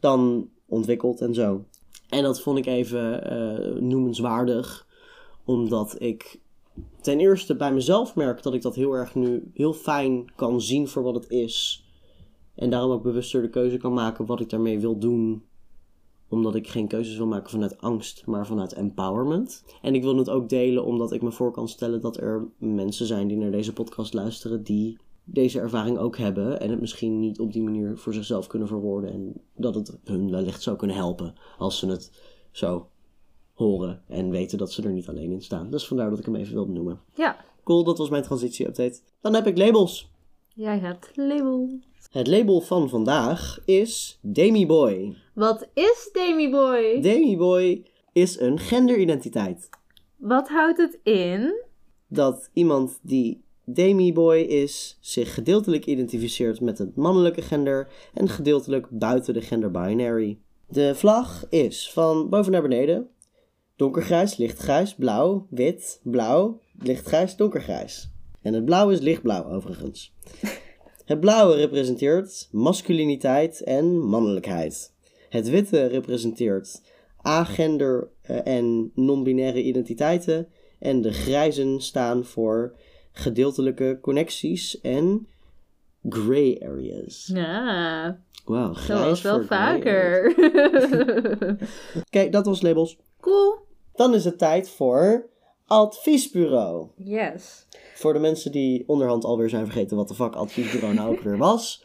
[0.00, 1.64] dan ontwikkelt en zo.
[2.08, 4.86] En dat vond ik even eh, noemenswaardig,
[5.44, 6.40] omdat ik
[7.00, 10.88] ten eerste bij mezelf merk dat ik dat heel erg nu heel fijn kan zien
[10.88, 11.84] voor wat het is.
[12.54, 15.42] En daarom ook bewuster de keuze kan maken wat ik daarmee wil doen.
[16.34, 19.64] Omdat ik geen keuzes wil maken vanuit angst, maar vanuit empowerment.
[19.82, 23.06] En ik wil het ook delen omdat ik me voor kan stellen dat er mensen
[23.06, 26.60] zijn die naar deze podcast luisteren die deze ervaring ook hebben.
[26.60, 29.12] En het misschien niet op die manier voor zichzelf kunnen verwoorden.
[29.12, 32.12] En dat het hun wellicht zou kunnen helpen als ze het
[32.50, 32.88] zo
[33.52, 35.70] horen en weten dat ze er niet alleen in staan.
[35.70, 37.00] Dus vandaar dat ik hem even wilde noemen.
[37.14, 37.36] Ja.
[37.64, 39.00] Cool, dat was mijn transitie-update.
[39.20, 40.10] Dan heb ik labels.
[40.48, 41.78] Jij hebt label.
[42.14, 45.16] Het label van vandaag is Demi Boy.
[45.32, 47.00] Wat is Demi Boy?
[47.00, 49.68] Demi Boy is een genderidentiteit.
[50.16, 51.64] Wat houdt het in?
[52.06, 58.86] Dat iemand die Demi Boy is, zich gedeeltelijk identificeert met het mannelijke gender en gedeeltelijk
[58.90, 60.38] buiten de gender binary.
[60.68, 63.08] De vlag is van boven naar beneden
[63.76, 68.10] donkergrijs, lichtgrijs, blauw, wit, blauw, lichtgrijs, donkergrijs.
[68.42, 70.12] En het blauw is lichtblauw overigens.
[71.04, 74.92] Het blauwe representeert masculiniteit en mannelijkheid.
[75.28, 76.82] Het witte representeert
[77.22, 80.48] agender eh, en non-binaire identiteiten.
[80.78, 82.76] En de grijzen staan voor
[83.12, 85.28] gedeeltelijke connecties en
[86.08, 87.30] gray areas.
[87.32, 90.34] Ja, Wauw, grijs zoals wel vaker.
[91.96, 92.98] Oké, dat was labels.
[93.20, 93.56] cool.
[93.94, 95.26] Dan is het tijd voor
[95.66, 96.88] adviesbureau.
[96.96, 97.66] Yes.
[97.94, 101.38] Voor de mensen die onderhand alweer zijn vergeten wat de fuck adviesbureau nou ook weer
[101.38, 101.84] was.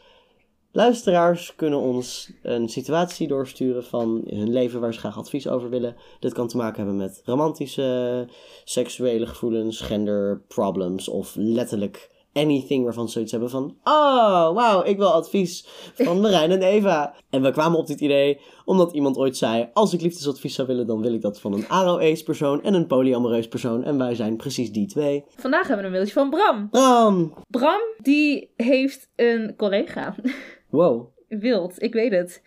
[0.72, 5.96] Luisteraars kunnen ons een situatie doorsturen van hun leven waar ze graag advies over willen.
[6.20, 8.28] Dit kan te maken hebben met romantische,
[8.64, 13.76] seksuele gevoelens, gender problems of letterlijk anything waarvan ze zoiets hebben van...
[13.84, 17.14] Oh, wauw, ik wil advies van Marijn en Eva.
[17.30, 19.70] En we kwamen op dit idee omdat iemand ooit zei...
[19.72, 22.86] Als ik liefdesadvies zou willen, dan wil ik dat van een aro-ace persoon en een
[22.86, 23.84] polyamoreus persoon.
[23.84, 25.24] En wij zijn precies die twee.
[25.36, 26.68] Vandaag hebben we een mailtje van Bram.
[26.68, 27.34] Bram!
[27.48, 30.14] Bram, die heeft een collega.
[30.70, 31.08] Wow.
[31.28, 32.42] Wild, ik weet het.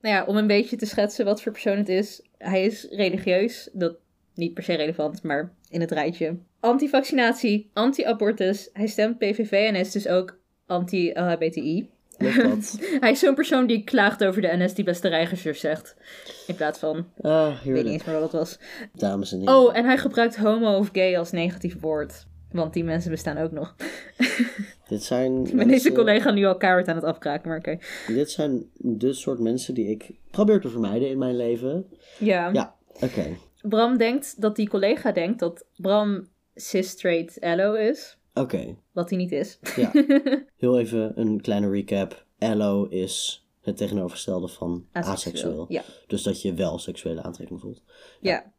[0.00, 2.22] Nou ja, om een beetje te schetsen wat voor persoon het is.
[2.38, 3.96] Hij is religieus, dat
[4.34, 6.36] niet per se relevant, maar in het rijtje.
[6.60, 8.70] Anti-vaccinatie, anti-abortus.
[8.72, 11.88] Hij stemt PVV en is dus ook anti-LHBTI.
[12.18, 12.78] Dat?
[13.00, 15.96] Hij is zo'n persoon die klaagt over de NS die beste reigers zegt.
[16.46, 18.58] In plaats van, Ah, ik weet niet eens meer wat het was.
[18.92, 19.54] Dames en heren.
[19.54, 22.26] Oh, en hij gebruikt homo of gay als negatief woord.
[22.52, 23.74] Want die mensen bestaan ook nog.
[24.88, 27.78] Dit zijn ben mensen- deze collega nu al kaart aan het afkraken, maar oké.
[28.06, 31.86] Dit zijn de soort mensen die ik probeer te vermijden in mijn leven.
[32.18, 32.50] Ja.
[32.52, 33.36] Ja, oké.
[33.68, 38.18] Bram denkt dat die collega denkt dat Bram cis-straight allo is.
[38.34, 39.58] Oké, Wat hij niet is.
[39.76, 39.90] ja.
[40.56, 42.26] Heel even een kleine recap.
[42.38, 45.64] Allo is het tegenovergestelde van aseksueel.
[45.68, 45.82] Ja.
[46.06, 47.82] Dus dat je wel seksuele aantrekking voelt.
[48.20, 48.52] ja.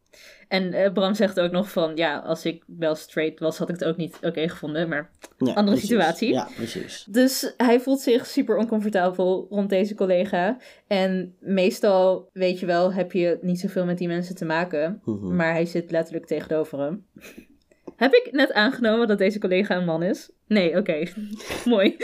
[0.47, 3.79] En eh, Bram zegt ook nog van, ja, als ik wel straight was, had ik
[3.79, 4.89] het ook niet oké gevonden.
[4.89, 5.09] Maar...
[5.37, 5.87] Andere precies.
[5.87, 6.33] situatie.
[6.33, 7.07] Ja, precies.
[7.09, 10.57] Dus hij voelt zich super oncomfortabel rond deze collega.
[10.87, 15.01] En meestal, weet je wel, heb je niet zoveel met die mensen te maken.
[15.05, 15.35] Mhm.
[15.35, 17.05] Maar hij zit letterlijk tegenover hem.
[17.99, 20.29] Heb ik net aangenomen dat deze collega een man is?
[20.47, 21.03] Nee, oké.
[21.65, 21.97] Mooi.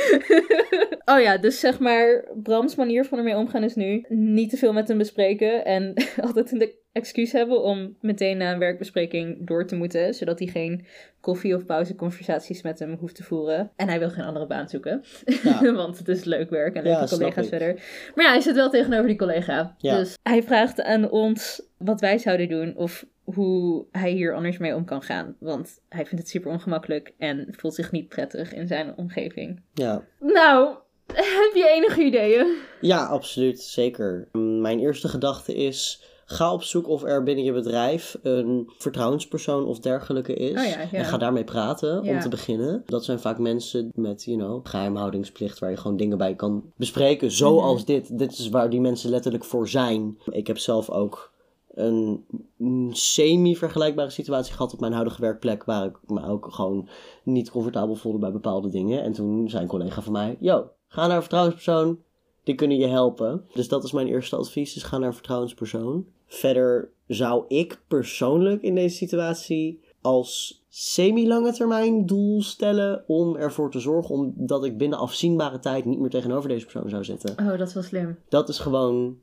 [1.13, 4.73] oh ja, dus zeg maar, Brams manier van ermee omgaan is nu niet te veel
[4.73, 5.65] met hem bespreken.
[5.65, 10.13] En altijd een excuus hebben om meteen na een werkbespreking door te moeten.
[10.13, 10.85] Zodat hij geen
[11.19, 13.71] koffie- of pauzeconversaties met hem hoeft te voeren.
[13.75, 15.03] En hij wil geen andere baan zoeken.
[15.43, 15.73] Ja.
[15.73, 17.73] Want het is leuk werk en leuke collega's verder.
[18.15, 19.75] Maar ja, hij zit wel tegenover die collega.
[19.77, 19.97] Ja.
[19.97, 24.75] Dus hij vraagt aan ons wat wij zouden doen of hoe hij hier anders mee
[24.75, 25.35] om kan gaan.
[25.39, 29.61] Want hij vindt het super ongemakkelijk en voelt zich niet prettig in zijn omgeving.
[29.73, 30.03] Ja.
[30.19, 30.75] Nou,
[31.13, 32.55] heb je enige ideeën?
[32.81, 33.61] ja, absoluut.
[33.61, 34.27] Zeker.
[34.61, 36.03] Mijn eerste gedachte is...
[36.27, 40.59] Ga op zoek of er binnen je bedrijf een vertrouwenspersoon of dergelijke is.
[40.59, 40.91] Oh ja, ja.
[40.91, 42.83] En ga daarmee praten om te beginnen.
[42.85, 47.31] Dat zijn vaak mensen met, you know, geheimhoudingsplicht waar je gewoon dingen bij kan bespreken.
[47.31, 47.85] Zoals Mhm.
[47.91, 48.17] dit.
[48.17, 50.17] Dit is waar die mensen letterlijk voor zijn.
[50.29, 51.33] Ik heb zelf ook
[51.75, 55.63] een semi-vergelijkbare situatie gehad op mijn huidige werkplek.
[55.63, 56.89] Waar ik me ook gewoon
[57.23, 59.03] niet comfortabel voelde bij bepaalde dingen.
[59.03, 61.99] En toen zei een collega van mij: Yo, ga naar een vertrouwenspersoon.
[62.43, 63.45] Die kunnen je helpen.
[63.53, 64.73] Dus dat is mijn eerste advies.
[64.73, 66.05] Dus ga naar een vertrouwenspersoon.
[66.27, 73.79] Verder zou ik persoonlijk in deze situatie als semi-lange termijn doel stellen om ervoor te
[73.79, 77.35] zorgen omdat ik binnen afzienbare tijd niet meer tegenover deze persoon zou zitten.
[77.39, 78.17] Oh, dat is wel slim.
[78.29, 79.17] Dat is gewoon,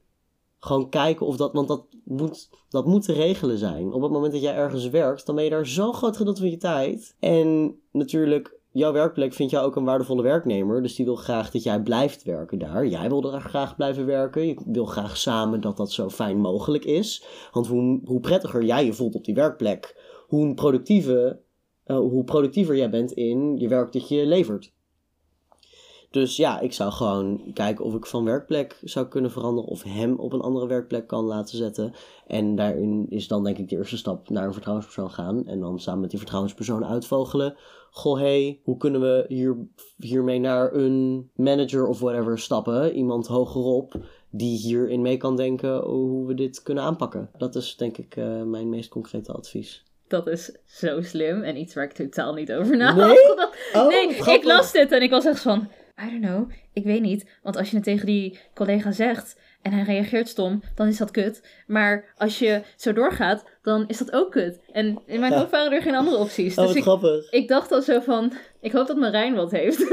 [0.65, 3.93] gewoon kijken of dat, want dat moet, dat moet te regelen zijn.
[3.93, 6.51] Op het moment dat jij ergens werkt, dan ben je daar zo'n groot gedeelte van
[6.51, 7.17] je tijd.
[7.19, 10.83] En natuurlijk, jouw werkplek vindt jou ook een waardevolle werknemer.
[10.83, 12.87] Dus die wil graag dat jij blijft werken daar.
[12.87, 14.47] Jij wil daar graag blijven werken.
[14.47, 17.25] Je wil graag samen dat dat zo fijn mogelijk is.
[17.53, 21.41] Want hoe, hoe prettiger jij je voelt op die werkplek, hoe, productieve,
[21.85, 24.72] eh, hoe productiever jij bent in je werk dat je levert.
[26.13, 30.19] Dus ja, ik zou gewoon kijken of ik van werkplek zou kunnen veranderen of hem
[30.19, 31.93] op een andere werkplek kan laten zetten.
[32.27, 35.47] En daarin is dan denk ik de eerste stap naar een vertrouwenspersoon gaan.
[35.47, 37.57] En dan samen met die vertrouwenspersoon uitvogelen.
[37.91, 39.57] Goh, hey, hoe kunnen we hier,
[39.97, 42.95] hiermee naar een manager of whatever stappen?
[42.95, 43.95] Iemand hogerop
[44.31, 47.31] die hierin mee kan denken hoe we dit kunnen aanpakken.
[47.39, 49.85] Dat is denk ik eh, mijn meest concrete advies.
[50.09, 53.51] Dat is zo slim en iets waar ik totaal niet over na had Nee?
[53.83, 55.69] Oh, nee, ik las dit en ik was echt van...
[55.99, 57.31] I don't know, ik weet niet.
[57.43, 61.11] Want als je het tegen die collega zegt en hij reageert stom, dan is dat
[61.11, 61.43] kut.
[61.67, 64.61] Maar als je zo doorgaat, dan is dat ook kut.
[64.73, 66.51] En in mijn hoofd waren er geen andere opties.
[66.53, 67.31] Oh, Dus wat ik, grappig.
[67.31, 68.33] ik dacht al zo van,
[68.63, 69.81] ik hoop dat Marijn wat heeft.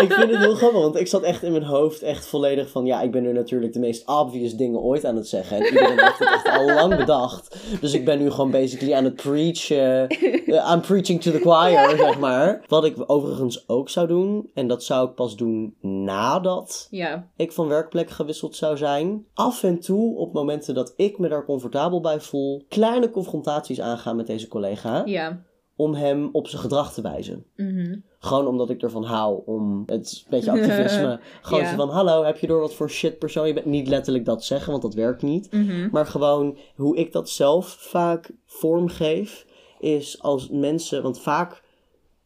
[0.00, 2.86] Ik vind het heel grappig, want ik zat echt in mijn hoofd echt volledig van...
[2.86, 5.56] Ja, ik ben nu natuurlijk de meest obvious dingen ooit aan het zeggen.
[5.56, 7.56] En iedereen heeft het echt al lang bedacht.
[7.80, 10.08] Dus ik ben nu gewoon basically aan het preachen.
[10.08, 12.64] eh, I'm preaching to the choir, zeg maar.
[12.66, 17.52] Wat ik overigens ook zou doen, en dat zou ik pas doen nadat ja, ik
[17.52, 19.26] van werkplek gewisseld zou zijn.
[19.34, 22.64] Af en toe, op momenten dat ik me daar comfortabel bij voel...
[22.68, 25.02] kleine confrontaties aangaan met deze collega...
[25.04, 25.48] ja.
[25.80, 27.44] Om hem op zijn gedrag te wijzen.
[27.56, 27.98] Mhm.
[28.18, 31.20] Gewoon omdat ik ervan hou om het beetje activisme.
[31.42, 31.74] Gewoon Ja.
[31.74, 33.66] van: hallo, heb je door wat voor shit persoon je bent?
[33.66, 35.52] Niet letterlijk dat zeggen, want dat werkt niet.
[35.52, 35.88] Mhm.
[35.92, 39.46] Maar gewoon hoe ik dat zelf vaak vormgeef,
[39.78, 41.02] is als mensen.
[41.02, 41.62] Want vaak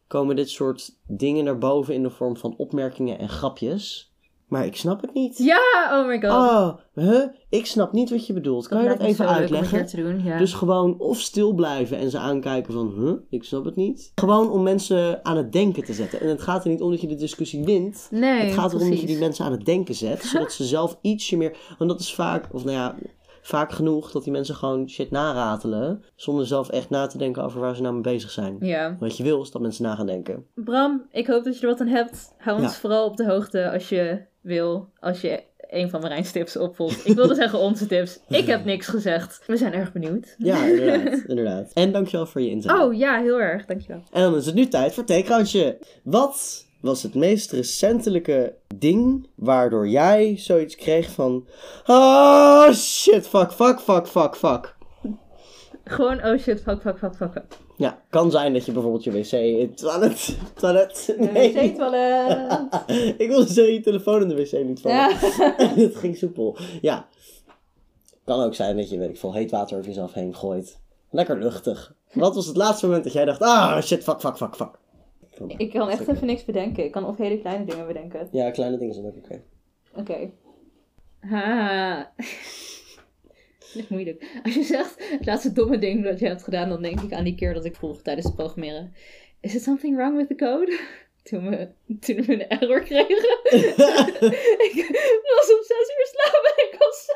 [0.07, 4.13] komen dit soort dingen naar boven in de vorm van opmerkingen en grapjes.
[4.45, 5.37] Maar ik snap het niet.
[5.37, 6.31] Ja, oh my god.
[6.31, 7.23] Oh, huh?
[7.49, 8.67] Ik snap niet wat je bedoelt.
[8.67, 9.85] Kan je dat even uitleggen?
[9.85, 10.37] te doen, ja.
[10.37, 14.11] Dus gewoon of stil blijven en ze aankijken van, huh, ik snap het niet.
[14.15, 16.19] Gewoon om mensen aan het denken te zetten.
[16.19, 18.07] En het gaat er niet om dat je de discussie wint.
[18.11, 20.97] nee, het gaat erom dat je die mensen aan het denken zet, zodat ze zelf
[21.01, 21.57] ietsje meer...
[21.77, 22.95] Want dat is vaak, of nou ja,
[23.41, 27.59] vaak genoeg dat die mensen gewoon shit naratelen, zonder zelf echt na te denken over
[27.59, 28.57] waar ze nou mee bezig zijn.
[28.59, 28.95] Ja.
[28.99, 30.45] Wat je wil is dat mensen na gaan denken.
[30.55, 32.33] Bram, ik hoop dat je er wat aan hebt.
[32.37, 32.79] Hou ons Ja.
[32.79, 34.89] vooral op de hoogte als je wil.
[34.99, 37.07] Als je een van Marijn's tips opvolgt.
[37.07, 38.19] Ik wilde zeggen onze tips.
[38.27, 39.43] Ik heb niks gezegd.
[39.47, 40.35] We zijn erg benieuwd.
[40.37, 41.71] Ja, inderdaad, inderdaad.
[41.73, 42.71] En dankjewel voor je inzet.
[42.71, 43.65] Oh ja, heel erg.
[43.65, 44.03] Dankjewel.
[44.11, 45.77] En dan is het nu tijd voor theekransje.
[46.03, 51.47] Wat was het meest recentelijke ding waardoor jij zoiets kreeg van...
[51.85, 54.75] Oh shit, fuck, fuck, fuck, fuck, fuck.
[55.83, 57.31] Gewoon, oh shit, fuck, fuck, fuck, fuck.
[57.31, 57.64] fuck.
[57.77, 59.77] Ja, kan zijn dat je bijvoorbeeld je wc...
[59.77, 61.53] Toilet, toilet, nee.
[61.53, 62.59] Wc-toilet.
[63.21, 64.97] Ik wilde zeggen je telefoon in de wc niet vallen.
[64.97, 65.17] Ja.
[65.85, 66.57] het ging soepel.
[66.81, 67.07] Ja.
[68.23, 70.79] Kan ook zijn dat je, weet ik veel, heet water over jezelf heen gooit.
[71.09, 71.95] Lekker luchtig.
[72.13, 73.41] Wat was het laatste moment dat jij dacht...
[73.41, 74.79] Ah, shit, fuck, fuck, fuck, fuck.
[75.57, 76.83] Ik kan echt even niks bedenken.
[76.83, 78.27] Ik kan of hele kleine dingen bedenken.
[78.31, 79.41] Ja, kleine dingen zijn ook oké.
[79.95, 80.29] Oké.
[81.29, 82.13] Ha.
[83.77, 84.39] Echt moeilijk.
[84.43, 87.23] Als je zegt het laatste domme ding dat je hebt gedaan, dan denk ik aan
[87.23, 88.93] die keer dat ik vroeg tijdens het programmeren.
[89.41, 90.79] Is it something wrong with the code?
[91.23, 91.69] Toen we,
[91.99, 93.39] toen we een error kregen.
[94.67, 94.75] ik
[95.35, 97.13] was om zes uur slapen en ik was zo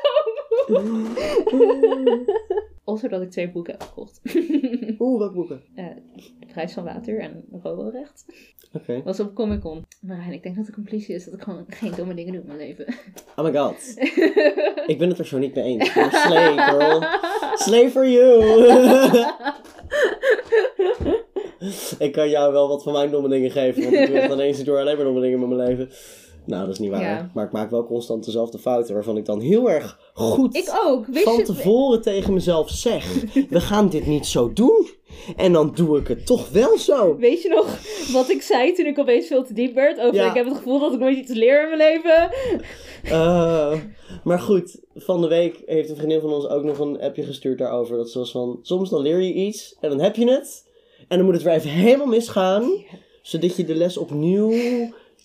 [1.54, 2.68] moe.
[2.90, 4.20] Also dat ik twee boeken heb gekocht.
[4.98, 5.62] Oeh, welke boeken?
[5.74, 8.24] De prijs van water en Roborecht.
[8.72, 9.02] Oké.
[9.02, 9.86] Was op Comic Con.
[10.00, 12.46] Maar ik denk dat de conclusie is dat ik gewoon geen domme dingen doe in
[12.46, 12.86] mijn leven.
[13.36, 13.76] Oh my god.
[14.92, 15.90] Ik ben het er zo niet mee eens.
[15.92, 17.02] Slay, girl.
[17.54, 18.42] Slay for you.
[21.98, 23.82] ik kan jou wel wat van mijn domme dingen geven.
[23.82, 25.90] Want ik doe echt ineens door alleen maar domme dingen met mijn leven.
[26.44, 27.02] Nou, dat is niet waar.
[27.02, 27.30] Ja.
[27.34, 28.94] Maar ik maak wel constant dezelfde fouten.
[28.94, 31.06] Waarvan ik dan heel erg goed ik ook.
[31.10, 33.24] Van tevoren tegen mezelf zeg.
[33.50, 34.88] We gaan dit niet zo doen.
[35.36, 37.16] En dan doe ik het toch wel zo.
[37.16, 37.78] Weet je nog
[38.12, 40.00] wat ik zei toen ik opeens veel te diep werd?
[40.00, 40.28] Over Ja.
[40.28, 42.30] ik heb het gevoel dat ik nooit iets leer in mijn leven.
[43.04, 43.78] Eh,
[44.24, 47.58] maar goed, van de week heeft een vriendin van ons ook nog een appje gestuurd
[47.58, 47.96] daarover.
[47.96, 50.68] Dat ze was van, soms dan leer je iets en dan heb je het.
[51.08, 52.84] En dan moet het weer even helemaal misgaan.
[53.22, 54.52] Zodat je de les opnieuw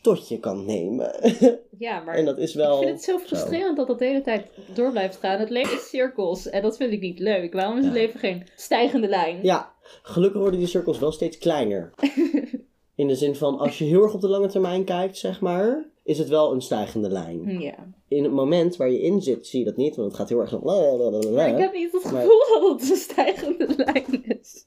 [0.05, 1.15] tot je kan nemen.
[1.77, 2.77] Ja, maar en dat is ik wel...
[2.77, 5.39] vind het zo frustrerend dat dat de hele tijd door blijft gaan.
[5.39, 7.53] Het leven is cirkels en dat vind ik niet leuk.
[7.53, 9.39] Waarom is het leven geen stijgende lijn?
[9.41, 11.93] Ja, gelukkig worden die cirkels wel steeds kleiner.
[12.95, 15.85] In de zin van, als je heel erg op de lange termijn kijkt, zeg maar,
[16.03, 17.59] is het wel een stijgende lijn.
[17.61, 17.75] Ja.
[18.07, 20.39] In het moment waar je in zit, zie je dat niet, want het gaat heel
[20.39, 20.59] erg zo...
[20.59, 24.65] Maar ik heb niet het Maar- gevoel dat het een stijgende lijn is.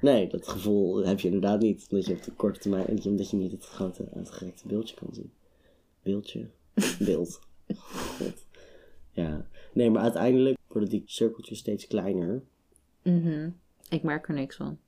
[0.00, 1.86] Nee, dat gevoel heb je inderdaad niet.
[1.90, 5.32] Omdat je op de korte termijn, omdat je niet het grote uitgerekte beeldje kan zien.
[6.02, 6.46] Beeldje.
[7.06, 7.40] Beeld.
[7.76, 8.44] God.
[9.10, 9.46] Ja.
[9.72, 12.42] Nee, maar uiteindelijk worden die cirkeltjes steeds kleiner.
[13.02, 13.50] Mhm.
[13.88, 14.78] Ik merk er niks van.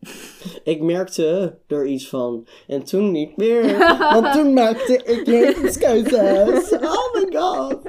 [0.64, 2.46] Ik merkte er iets van.
[2.66, 3.78] En toen niet meer.
[4.14, 6.72] Want toen maakte ik levenskeuzes.
[6.72, 7.80] Oh my god.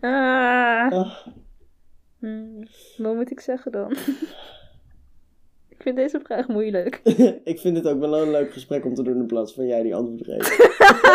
[0.00, 0.92] Ah.
[0.92, 1.26] Ah,
[2.18, 2.66] Hmm,
[2.96, 3.96] wat moet ik zeggen dan?
[5.80, 7.00] Ik vind deze vraag moeilijk.
[7.44, 9.82] ik vind het ook wel een leuk gesprek om te doen in plaats van jij
[9.82, 10.52] die antwoord geeft.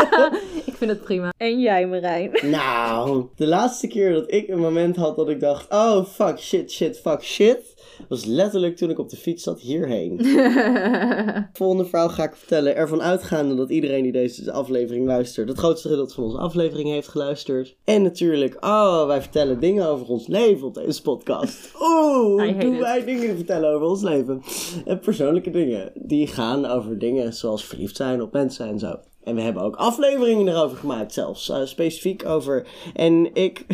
[0.70, 1.34] ik vind het prima.
[1.38, 2.32] En jij, Marijn?
[2.56, 6.72] Nou, de laatste keer dat ik een moment had dat ik dacht: oh fuck, shit,
[6.72, 7.75] shit, fuck, shit.
[8.10, 10.20] Was letterlijk toen ik op de fiets zat hierheen.
[11.54, 12.76] Volgende verhaal ga ik vertellen.
[12.76, 17.08] Ervan uitgaande dat iedereen die deze aflevering luistert, het grootste gedeelte van onze aflevering heeft
[17.08, 17.76] geluisterd.
[17.84, 21.72] En natuurlijk, oh, wij vertellen dingen over ons leven op deze podcast.
[21.82, 22.80] Oeh, doen it.
[22.80, 24.42] wij dingen vertellen over ons leven.
[24.86, 25.92] En persoonlijke dingen.
[25.94, 28.96] Die gaan over dingen zoals verliefd zijn op mensen en zo.
[29.26, 32.68] En we hebben ook afleveringen erover gemaakt, zelfs uh, specifiek over.
[32.94, 33.66] En ik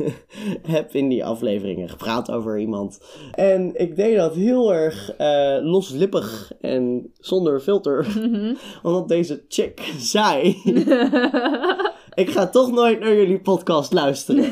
[0.76, 3.00] heb in die afleveringen gepraat over iemand.
[3.32, 8.06] En ik deed dat heel erg uh, loslippig en zonder filter.
[8.82, 10.56] Omdat deze chick zei.
[12.14, 14.44] ik ga toch nooit naar jullie podcast luisteren.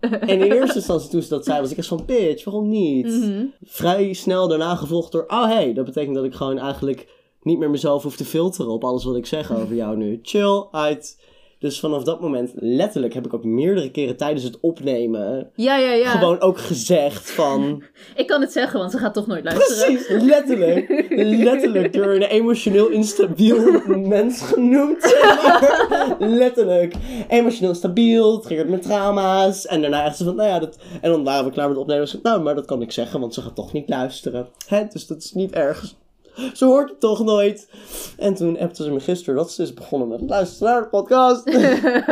[0.00, 3.06] en in eerste instantie toen ze dat zei, was ik echt van, bitch, waarom niet?
[3.06, 3.52] Mm -hmm.
[3.62, 7.70] Vrij snel daarna gevolgd door, oh hey, dat betekent dat ik gewoon eigenlijk niet meer
[7.70, 10.18] mezelf hoef te filteren op alles wat ik zeg over jou nu.
[10.22, 11.18] Chill, uit.
[11.60, 15.50] Dus vanaf dat moment, letterlijk, heb ik ook meerdere keren tijdens het opnemen.
[15.54, 16.10] Ja, ja, ja.
[16.10, 17.82] Gewoon ook gezegd van.
[18.14, 19.94] ik kan het zeggen, want ze gaat toch nooit luisteren.
[19.94, 21.06] Precies, letterlijk.
[21.44, 25.02] letterlijk door een emotioneel instabiel mens genoemd.
[25.02, 26.16] Zeg maar.
[26.18, 26.94] letterlijk.
[27.28, 29.66] Emotioneel stabiel, triggert met trauma's.
[29.66, 30.78] En daarna echt zo van, nou ja, dat.
[31.00, 32.04] En dan waren we klaar met opnemen.
[32.04, 34.48] Dus, nou, maar dat kan ik zeggen, want ze gaat toch niet luisteren.
[34.66, 34.84] Hè?
[34.86, 35.94] Dus dat is niet erg.
[36.54, 37.68] Ze hoort het toch nooit.
[38.16, 41.44] En toen appte ze me gisteren dat ze is begonnen met luisteren naar de podcast.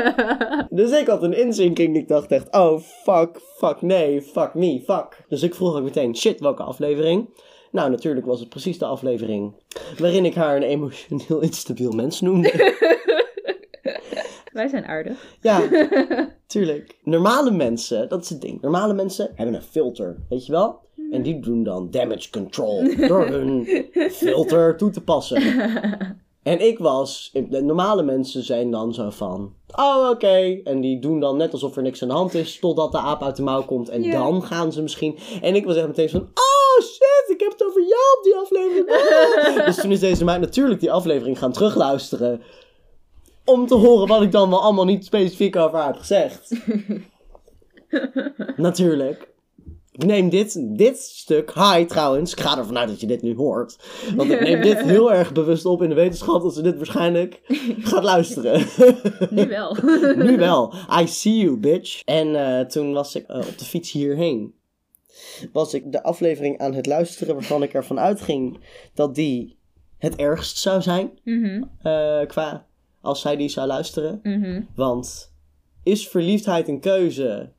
[0.79, 1.97] dus ik had een inzinking.
[1.97, 5.25] Ik dacht echt, oh fuck, fuck nee, fuck me, fuck.
[5.29, 7.29] Dus ik vroeg ook meteen, shit, welke aflevering?
[7.71, 9.55] Nou, natuurlijk was het precies de aflevering
[9.99, 12.53] waarin ik haar een emotioneel instabiel mens noemde.
[14.53, 15.37] Wij zijn aardig.
[15.41, 15.63] Ja,
[16.47, 16.99] tuurlijk.
[17.03, 18.61] Normale mensen, dat is het ding.
[18.61, 20.88] Normale mensen hebben een filter, weet je wel?
[21.11, 23.67] En die doen dan damage control door hun
[24.11, 25.43] filter toe te passen.
[26.49, 30.61] En ik was, de normale mensen zijn dan zo van, oh oké.
[30.65, 33.23] En die doen dan net alsof er niks aan de hand is, totdat de aap
[33.23, 33.89] uit de mouw komt.
[33.89, 35.19] En dan gaan ze misschien.
[35.43, 38.35] En ik was echt meteen van, oh shit, ik heb het over jou op die
[38.35, 38.91] aflevering.
[38.91, 39.65] Ah.
[39.67, 42.43] dus toen is deze meid natuurlijk die aflevering gaan terugluisteren.
[43.45, 46.57] Om te horen wat ik dan wel allemaal niet specifiek over haar heb gezegd.
[48.57, 49.29] natuurlijk.
[49.99, 53.35] Ik neem dit, dit stuk, hi trouwens, ik ga ervan uit dat je dit nu
[53.35, 53.79] hoort.
[54.17, 57.41] Want ik neem dit heel erg bewust op in de wetenschap dat ze dit waarschijnlijk
[57.79, 58.67] gaat luisteren.
[59.31, 59.77] Nu wel.
[60.27, 60.75] nu wel.
[61.01, 62.03] I see you, bitch.
[62.05, 64.55] En uh, toen was ik uh, op de fiets hierheen.
[65.53, 68.61] Was ik de aflevering aan het luisteren waarvan ik ervan uitging
[68.95, 69.59] dat die
[69.99, 71.11] het ergst zou zijn.
[71.25, 71.71] Mm -hmm.
[71.85, 72.67] uh, qua
[73.01, 74.21] als zij die zou luisteren.
[74.23, 74.69] Mm -hmm.
[74.75, 75.33] Want
[75.83, 77.53] is verliefdheid een keuze?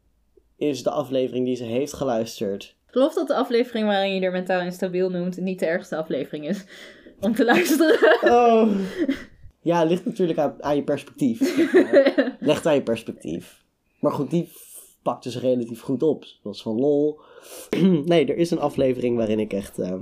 [0.60, 2.64] Is de aflevering die ze heeft geluisterd.
[2.64, 6.48] Ik geloof dat de aflevering waarin je er mentaal instabiel noemt niet de ergste aflevering
[6.48, 6.64] is
[7.20, 8.20] om te luisteren.
[8.24, 8.70] Oh.
[9.62, 11.40] Ja, ligt natuurlijk aan, aan je perspectief.
[12.40, 13.64] Ligt aan je perspectief.
[14.00, 14.50] Maar goed, die
[15.02, 16.26] pakte ze relatief goed op.
[16.26, 17.20] Zoals van lol.
[18.06, 19.80] nee, er is een aflevering waarin ik echt...
[19.80, 19.94] Uh,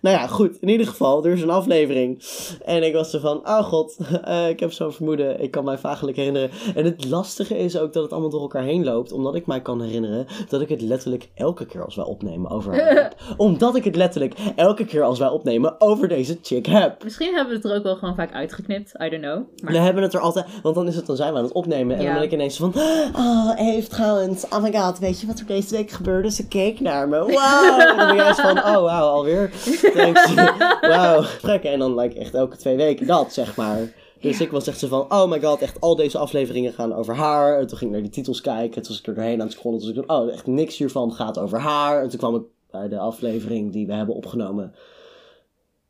[0.00, 0.56] nou ja, goed.
[0.60, 2.22] In ieder geval, er is een aflevering.
[2.64, 3.96] En ik was er van, oh god,
[4.28, 5.40] uh, ik heb zo'n vermoeden.
[5.40, 6.50] Ik kan mij vagelijk herinneren.
[6.74, 9.12] En het lastige is ook dat het allemaal door elkaar heen loopt.
[9.12, 12.72] Omdat ik mij kan herinneren dat ik het letterlijk elke keer als wij opnemen over
[12.72, 13.14] haar heb.
[13.36, 17.04] Omdat ik het letterlijk elke keer als wij opnemen over deze chick heb.
[17.04, 18.92] Misschien hebben we het er ook wel gewoon vaak uitgeknipt.
[19.02, 19.42] I don't know.
[19.62, 19.72] Maar...
[19.72, 20.46] We hebben het er altijd...
[20.62, 21.96] Want dan is het, dan zijn we aan het opnemen.
[21.96, 22.08] En ja.
[22.08, 22.72] dan ben ik ineens van,
[23.16, 24.44] oh, Eve trouwens.
[24.48, 26.30] Oh my god, weet je wat er deze week gebeurde?
[26.30, 27.18] Ze keek naar me.
[27.18, 27.80] Wow.
[27.80, 29.50] en dan ben jij van, oh wow, alweer.
[30.90, 31.70] Wauw, trekken.
[31.70, 33.92] En dan like, echt elke twee weken dat, zeg maar.
[34.20, 37.14] Dus ik was echt zo van, oh my god, echt al deze afleveringen gaan over
[37.14, 37.58] haar.
[37.58, 38.82] En toen ging ik naar die titels kijken.
[38.82, 39.78] Toen was ik er doorheen aan het scrollen.
[39.78, 42.02] Toen was ik oh, echt niks hiervan gaat over haar.
[42.02, 44.74] En toen kwam ik bij de aflevering die we hebben opgenomen.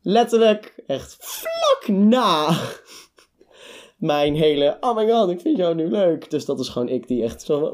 [0.01, 2.49] Letterlijk, echt vlak na
[3.97, 6.29] mijn hele, oh my god, ik vind jou nu leuk.
[6.29, 7.65] Dus dat is gewoon ik die echt zo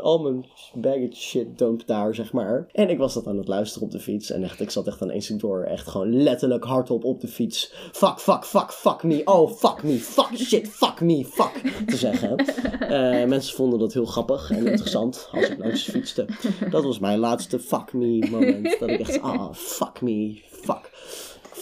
[0.00, 2.66] al mijn baggage shit dump daar, zeg maar.
[2.72, 4.30] En ik was dat aan het luisteren op de fiets.
[4.30, 7.72] En echt, ik zat echt aan één door, echt gewoon letterlijk hardop op de fiets.
[7.92, 9.20] Fuck, fuck, fuck, fuck me.
[9.24, 9.98] Oh, fuck me.
[9.98, 11.72] Fuck shit, fuck me, fuck.
[11.86, 12.44] Te zeggen.
[12.82, 16.26] Uh, mensen vonden dat heel grappig en interessant als ik langs fietste.
[16.70, 18.76] Dat was mijn laatste fuck me moment.
[18.80, 20.90] Dat ik echt, ah, oh, fuck me, fuck.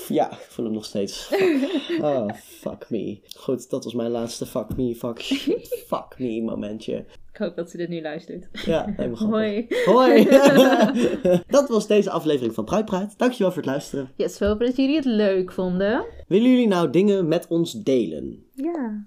[0.09, 1.29] Ja, ik voel hem nog steeds.
[2.01, 3.21] Oh, fuck me.
[3.37, 7.05] Goed, dat was mijn laatste fuck me, fuck shit, fuck me momentje.
[7.33, 8.49] Ik hoop dat ze dit nu luistert.
[8.65, 9.67] Ja, helemaal Hoi.
[9.85, 10.25] Hoi.
[11.47, 13.15] dat was deze aflevering van Pruitpraat.
[13.17, 14.11] Dankjewel voor het luisteren.
[14.17, 16.05] Yes, we hopen dat jullie het leuk vonden.
[16.29, 18.45] Willen jullie nou dingen met ons delen?
[18.55, 19.07] Ja.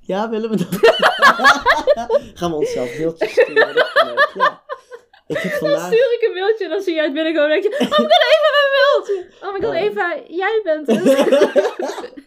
[0.00, 0.68] Ja, willen we dat?
[2.38, 3.86] Gaan we onszelf mailtjes sturen?
[4.34, 4.62] Ja.
[5.28, 5.80] Ik heb vandaag...
[5.80, 7.84] Dan stuur ik een mailtje en dan zie jij het binnenkomen en denk je...
[7.84, 9.26] Oh my god, Eva, mijn mailtje!
[9.42, 12.26] Oh my god, Eva, jij bent het.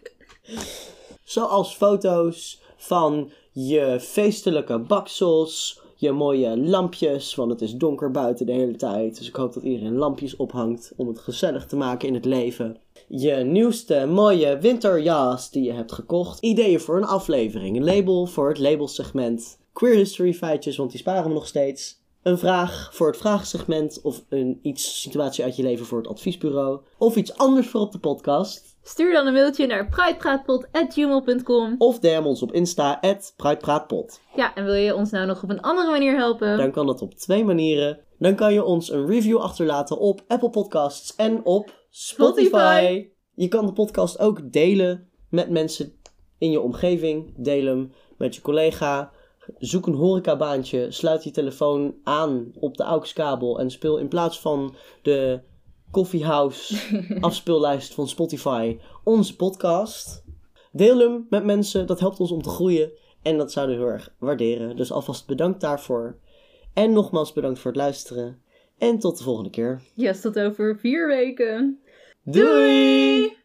[1.34, 8.52] Zoals foto's van je feestelijke baksels, je mooie lampjes, want het is donker buiten de
[8.52, 9.18] hele tijd.
[9.18, 12.76] Dus ik hoop dat iedereen lampjes ophangt om het gezellig te maken in het leven.
[13.08, 16.40] Je nieuwste mooie winterjas die je hebt gekocht.
[16.40, 17.76] Ideeën voor een aflevering.
[17.76, 19.58] Een label voor het labelsegment.
[19.72, 24.24] Queer history feitjes, want die sparen we nog steeds een vraag voor het vraagsegment of
[24.28, 27.98] een iets situatie uit je leven voor het adviesbureau of iets anders voor op de
[27.98, 28.76] podcast.
[28.82, 31.74] Stuur dan een mailtje naar pruitpraatpot.gmail.com.
[31.78, 33.00] Of DM ons op Insta,
[33.36, 34.20] @pruitpraatpot.
[34.36, 36.56] Ja, en wil je ons nou nog op een andere manier helpen?
[36.56, 38.00] Dan kan dat op twee manieren.
[38.18, 42.48] Dan kan je ons een review achterlaten op Apple Podcasts en op Spotify.
[42.48, 43.08] Spotify.
[43.34, 45.92] Je kan de podcast ook delen met mensen
[46.38, 47.34] in je omgeving.
[47.36, 49.12] Deel hem met je collega.
[49.58, 50.90] Zoek een horecabaantje.
[50.90, 53.58] Sluit je telefoon aan op de AUX-kabel.
[53.58, 55.40] En speel in plaats van de
[55.90, 56.76] Coffeehouse
[57.20, 60.24] afspeellijst van Spotify onze podcast.
[60.72, 61.86] Deel hem met mensen.
[61.86, 62.92] Dat helpt ons om te groeien.
[63.22, 64.76] En dat zouden we heel erg waarderen.
[64.76, 66.16] Dus alvast bedankt daarvoor.
[66.74, 68.42] En nogmaals bedankt voor het luisteren.
[68.78, 69.80] En tot de volgende keer.
[69.94, 71.80] Yes, tot over vier weken.
[72.24, 73.41] Doei!